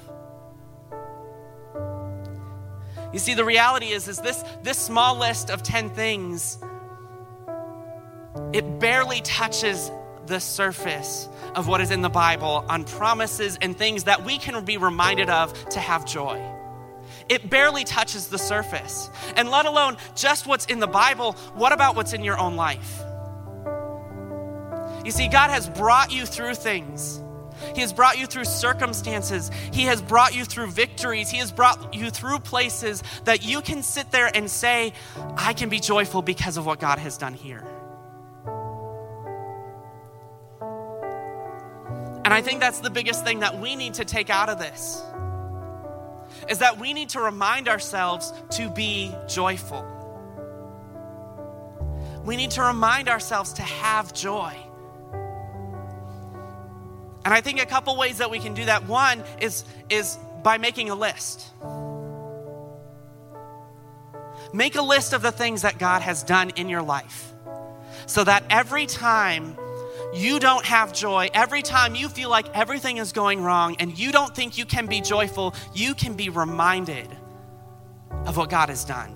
You 3.12 3.20
see, 3.20 3.34
the 3.34 3.46
reality 3.46 3.88
is, 3.88 4.08
is 4.08 4.20
this, 4.20 4.44
this 4.64 4.78
small 4.78 5.18
list 5.18 5.50
of 5.50 5.64
10 5.64 5.90
things, 5.92 6.58
it 8.54 8.80
barely 8.80 9.22
touches 9.22 9.90
the 10.28 10.40
surface 10.40 11.30
of 11.56 11.68
what 11.68 11.82
is 11.82 11.92
in 11.92 12.02
the 12.02 12.10
Bible 12.10 12.66
on 12.68 12.84
promises 12.84 13.58
and 13.62 13.78
things 13.78 14.06
that 14.06 14.26
we 14.26 14.38
can 14.38 14.64
be 14.66 14.78
reminded 14.78 15.30
of 15.30 15.54
to 15.70 15.80
have 15.80 16.06
joy. 16.06 16.42
It 17.28 17.50
barely 17.50 17.84
touches 17.84 18.28
the 18.28 18.38
surface. 18.38 19.10
And 19.36 19.50
let 19.50 19.66
alone 19.66 19.98
just 20.16 20.46
what's 20.46 20.66
in 20.66 20.80
the 20.80 20.88
Bible, 20.88 21.34
what 21.54 21.72
about 21.72 21.96
what's 21.96 22.14
in 22.14 22.24
your 22.24 22.38
own 22.38 22.56
life? 22.56 23.02
You 25.04 25.12
see, 25.12 25.28
God 25.28 25.50
has 25.50 25.70
brought 25.70 26.12
you 26.12 26.26
through 26.26 26.56
things. 26.56 27.22
He 27.74 27.82
has 27.82 27.94
brought 27.94 28.20
you 28.20 28.28
through 28.28 28.46
circumstances. 28.46 29.50
He 29.72 29.84
has 29.84 30.02
brought 30.02 30.36
you 30.36 30.46
through 30.46 30.68
victories. 30.68 31.30
He 31.30 31.38
has 31.38 31.52
brought 31.52 31.94
you 31.94 32.10
through 32.10 32.40
places 32.40 33.02
that 33.24 33.46
you 33.46 33.62
can 33.62 33.82
sit 33.82 34.12
there 34.12 34.30
and 34.34 34.50
say, 34.50 34.94
I 35.38 35.54
can 35.54 35.70
be 35.70 35.80
joyful 35.80 36.22
because 36.22 36.58
of 36.58 36.66
what 36.66 36.80
God 36.80 37.00
has 37.00 37.18
done 37.18 37.34
here. 37.34 37.64
And 42.26 42.34
I 42.34 42.42
think 42.42 42.60
that's 42.60 42.80
the 42.80 42.90
biggest 42.90 43.24
thing 43.24 43.42
that 43.42 43.60
we 43.60 43.76
need 43.76 43.94
to 43.94 44.04
take 44.04 44.32
out 44.32 44.50
of 44.50 44.58
this 44.58 45.04
is 46.50 46.58
that 46.58 46.80
we 46.80 46.92
need 46.92 47.10
to 47.10 47.22
remind 47.22 47.70
ourselves 47.70 48.34
to 48.50 48.68
be 48.68 49.14
joyful. 49.28 49.86
We 52.26 52.36
need 52.36 52.50
to 52.52 52.64
remind 52.64 53.10
ourselves 53.10 53.54
to 53.54 53.62
have 53.62 54.12
joy. 54.12 54.58
And 57.24 57.32
I 57.32 57.42
think 57.42 57.62
a 57.62 57.66
couple 57.68 57.96
ways 57.96 58.18
that 58.18 58.32
we 58.32 58.40
can 58.40 58.56
do 58.56 58.66
that. 58.66 58.88
One 58.88 59.24
is, 59.40 59.64
is 59.92 60.18
by 60.42 60.58
making 60.58 60.90
a 60.90 60.96
list. 60.96 61.46
Make 64.52 64.76
a 64.76 64.82
list 64.82 65.14
of 65.14 65.22
the 65.22 65.32
things 65.32 65.62
that 65.62 65.78
God 65.78 66.02
has 66.02 66.24
done 66.24 66.50
in 66.56 66.70
your 66.70 66.82
life 66.82 67.32
so 68.08 68.24
that 68.24 68.44
every 68.50 68.88
time 68.88 69.58
you 70.16 70.40
don't 70.40 70.66
have 70.66 70.94
joy, 70.94 71.30
every 71.34 71.62
time 71.62 71.96
you 71.96 72.08
feel 72.10 72.30
like 72.30 72.48
everything 72.56 72.98
is 72.98 73.12
going 73.12 73.42
wrong 73.42 73.76
and 73.80 73.98
you 73.98 74.12
don't 74.12 74.34
think 74.36 74.58
you 74.58 74.66
can 74.66 74.86
be 74.86 75.02
joyful, 75.02 75.54
you 75.74 75.94
can 75.94 76.14
be 76.14 76.30
reminded 76.30 77.10
of 78.26 78.38
what 78.38 78.50
God 78.50 78.70
has 78.70 78.86
done. 78.86 79.14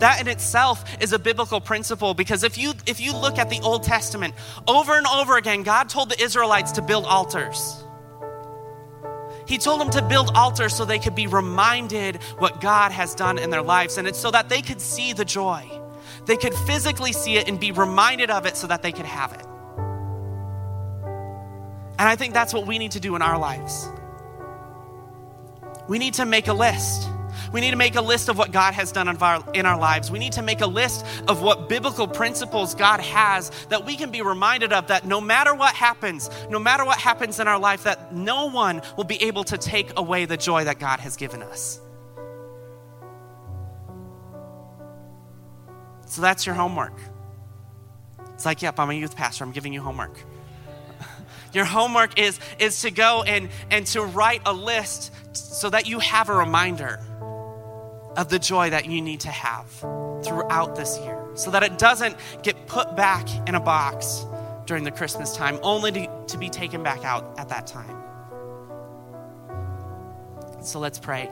That 0.00 0.20
in 0.20 0.28
itself 0.28 0.84
is 1.00 1.12
a 1.12 1.18
biblical 1.18 1.60
principle 1.60 2.14
because 2.14 2.42
if 2.42 2.58
you 2.58 2.72
if 2.86 3.00
you 3.00 3.16
look 3.16 3.38
at 3.38 3.48
the 3.48 3.60
Old 3.60 3.84
Testament, 3.84 4.34
over 4.66 4.98
and 4.98 5.06
over 5.06 5.36
again 5.36 5.62
God 5.62 5.88
told 5.88 6.10
the 6.10 6.20
Israelites 6.20 6.72
to 6.72 6.82
build 6.82 7.04
altars. 7.04 7.82
He 9.46 9.58
told 9.58 9.80
them 9.80 9.90
to 9.90 10.02
build 10.02 10.32
altars 10.34 10.74
so 10.74 10.84
they 10.84 10.98
could 10.98 11.14
be 11.14 11.26
reminded 11.26 12.16
what 12.38 12.60
God 12.60 12.92
has 12.92 13.14
done 13.14 13.38
in 13.38 13.50
their 13.50 13.62
lives 13.62 13.98
and 13.98 14.08
it's 14.08 14.18
so 14.18 14.30
that 14.30 14.48
they 14.48 14.62
could 14.62 14.80
see 14.80 15.12
the 15.12 15.24
joy 15.24 15.68
they 16.26 16.36
could 16.36 16.54
physically 16.54 17.12
see 17.12 17.36
it 17.36 17.48
and 17.48 17.58
be 17.60 17.72
reminded 17.72 18.30
of 18.30 18.46
it 18.46 18.56
so 18.56 18.66
that 18.66 18.82
they 18.82 18.92
could 18.92 19.06
have 19.06 19.32
it. 19.32 19.44
And 21.96 22.08
I 22.08 22.16
think 22.16 22.34
that's 22.34 22.52
what 22.52 22.66
we 22.66 22.78
need 22.78 22.92
to 22.92 23.00
do 23.00 23.14
in 23.14 23.22
our 23.22 23.38
lives. 23.38 23.88
We 25.88 25.98
need 25.98 26.14
to 26.14 26.24
make 26.24 26.48
a 26.48 26.54
list. 26.54 27.08
We 27.52 27.60
need 27.60 27.70
to 27.70 27.76
make 27.76 27.94
a 27.94 28.00
list 28.00 28.28
of 28.28 28.36
what 28.36 28.50
God 28.50 28.74
has 28.74 28.90
done 28.90 29.08
in 29.08 29.16
our, 29.66 29.78
lives. 29.78 30.10
We 30.10 30.18
need 30.18 30.32
to 30.32 30.42
make 30.42 30.60
a 30.60 30.66
list 30.66 31.06
of 31.28 31.40
what 31.40 31.68
biblical 31.68 32.08
principles 32.08 32.74
God 32.74 32.98
has 32.98 33.52
that 33.68 33.84
we 33.84 33.96
can 33.96 34.10
be 34.10 34.22
reminded 34.22 34.72
of 34.72 34.88
that 34.88 35.04
no 35.04 35.20
matter 35.20 35.54
what 35.54 35.72
happens, 35.74 36.30
no 36.50 36.58
matter 36.58 36.84
what 36.84 36.98
happens 36.98 37.38
in 37.38 37.46
our 37.46 37.58
life, 37.58 37.84
that 37.84 38.12
no 38.12 38.46
one 38.46 38.82
will 38.96 39.04
be 39.04 39.22
able 39.22 39.44
to 39.44 39.56
take 39.56 39.96
away 39.96 40.24
the 40.24 40.36
joy 40.36 40.64
that 40.64 40.80
God 40.80 40.98
has 40.98 41.16
given 41.16 41.42
us. 41.44 41.80
So 46.14 46.22
that's 46.22 46.46
your 46.46 46.54
homework. 46.54 46.92
It's 48.34 48.46
like, 48.46 48.62
yep, 48.62 48.78
I'm 48.78 48.88
a 48.88 48.94
youth 48.94 49.16
pastor. 49.16 49.42
I'm 49.42 49.50
giving 49.50 49.72
you 49.72 49.82
homework. 49.82 50.16
your 51.52 51.64
homework 51.64 52.20
is, 52.20 52.38
is 52.60 52.82
to 52.82 52.92
go 52.92 53.24
and, 53.24 53.48
and 53.68 53.84
to 53.88 54.02
write 54.02 54.40
a 54.46 54.52
list 54.52 55.12
so 55.32 55.68
that 55.70 55.88
you 55.88 55.98
have 55.98 56.28
a 56.28 56.34
reminder 56.36 57.00
of 58.16 58.28
the 58.28 58.38
joy 58.38 58.70
that 58.70 58.86
you 58.86 59.02
need 59.02 59.18
to 59.22 59.28
have 59.28 59.68
throughout 60.24 60.76
this 60.76 61.00
year 61.00 61.20
so 61.34 61.50
that 61.50 61.64
it 61.64 61.78
doesn't 61.78 62.16
get 62.44 62.68
put 62.68 62.94
back 62.94 63.26
in 63.48 63.56
a 63.56 63.60
box 63.60 64.24
during 64.66 64.84
the 64.84 64.92
Christmas 64.92 65.34
time, 65.36 65.58
only 65.64 65.90
to, 65.90 66.26
to 66.28 66.38
be 66.38 66.48
taken 66.48 66.84
back 66.84 67.04
out 67.04 67.34
at 67.40 67.48
that 67.48 67.66
time. 67.66 68.00
So 70.62 70.78
let's 70.78 71.00
pray. 71.00 71.28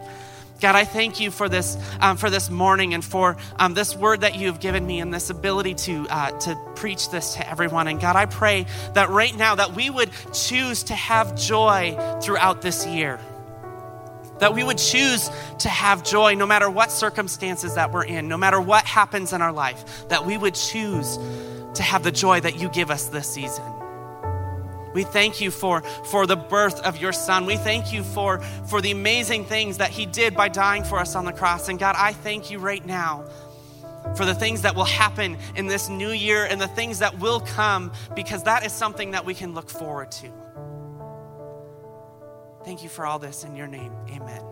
God, 0.60 0.76
I 0.76 0.84
thank 0.84 1.18
you 1.18 1.30
for 1.30 1.48
this, 1.48 1.76
um, 2.00 2.16
for 2.16 2.30
this 2.30 2.48
morning 2.48 2.94
and 2.94 3.04
for 3.04 3.36
um, 3.58 3.74
this 3.74 3.96
word 3.96 4.20
that 4.20 4.36
you've 4.36 4.60
given 4.60 4.86
me 4.86 5.00
and 5.00 5.12
this 5.12 5.28
ability 5.28 5.74
to, 5.74 6.06
uh, 6.08 6.30
to 6.40 6.56
preach 6.76 7.10
this 7.10 7.34
to 7.34 7.48
everyone. 7.48 7.88
And 7.88 8.00
God, 8.00 8.14
I 8.14 8.26
pray 8.26 8.66
that 8.94 9.10
right 9.10 9.36
now 9.36 9.56
that 9.56 9.74
we 9.74 9.90
would 9.90 10.10
choose 10.32 10.84
to 10.84 10.94
have 10.94 11.36
joy 11.36 11.96
throughout 12.22 12.62
this 12.62 12.86
year. 12.86 13.18
That 14.38 14.54
we 14.54 14.62
would 14.62 14.78
choose 14.78 15.30
to 15.60 15.68
have 15.68 16.04
joy 16.04 16.34
no 16.34 16.46
matter 16.46 16.70
what 16.70 16.92
circumstances 16.92 17.74
that 17.74 17.92
we're 17.92 18.04
in, 18.04 18.28
no 18.28 18.36
matter 18.36 18.60
what 18.60 18.84
happens 18.84 19.32
in 19.32 19.42
our 19.42 19.52
life, 19.52 20.08
that 20.08 20.26
we 20.26 20.36
would 20.36 20.54
choose 20.54 21.18
to 21.74 21.82
have 21.82 22.04
the 22.04 22.12
joy 22.12 22.40
that 22.40 22.60
you 22.60 22.68
give 22.68 22.90
us 22.90 23.08
this 23.08 23.28
season. 23.28 23.64
We 24.94 25.04
thank 25.04 25.40
you 25.40 25.50
for, 25.50 25.82
for 25.82 26.26
the 26.26 26.36
birth 26.36 26.80
of 26.80 26.98
your 26.98 27.12
son. 27.12 27.46
We 27.46 27.56
thank 27.56 27.92
you 27.92 28.02
for, 28.02 28.40
for 28.68 28.80
the 28.80 28.90
amazing 28.90 29.44
things 29.44 29.78
that 29.78 29.90
he 29.90 30.06
did 30.06 30.34
by 30.34 30.48
dying 30.48 30.84
for 30.84 30.98
us 30.98 31.14
on 31.14 31.24
the 31.24 31.32
cross. 31.32 31.68
And 31.68 31.78
God, 31.78 31.94
I 31.98 32.12
thank 32.12 32.50
you 32.50 32.58
right 32.58 32.84
now 32.84 33.24
for 34.16 34.24
the 34.24 34.34
things 34.34 34.62
that 34.62 34.74
will 34.74 34.84
happen 34.84 35.36
in 35.56 35.66
this 35.66 35.88
new 35.88 36.10
year 36.10 36.44
and 36.44 36.60
the 36.60 36.68
things 36.68 36.98
that 36.98 37.18
will 37.18 37.40
come 37.40 37.92
because 38.14 38.42
that 38.44 38.66
is 38.66 38.72
something 38.72 39.12
that 39.12 39.24
we 39.24 39.34
can 39.34 39.54
look 39.54 39.70
forward 39.70 40.10
to. 40.12 40.30
Thank 42.64 42.82
you 42.82 42.88
for 42.88 43.06
all 43.06 43.18
this 43.18 43.44
in 43.44 43.56
your 43.56 43.66
name. 43.66 43.92
Amen. 44.10 44.51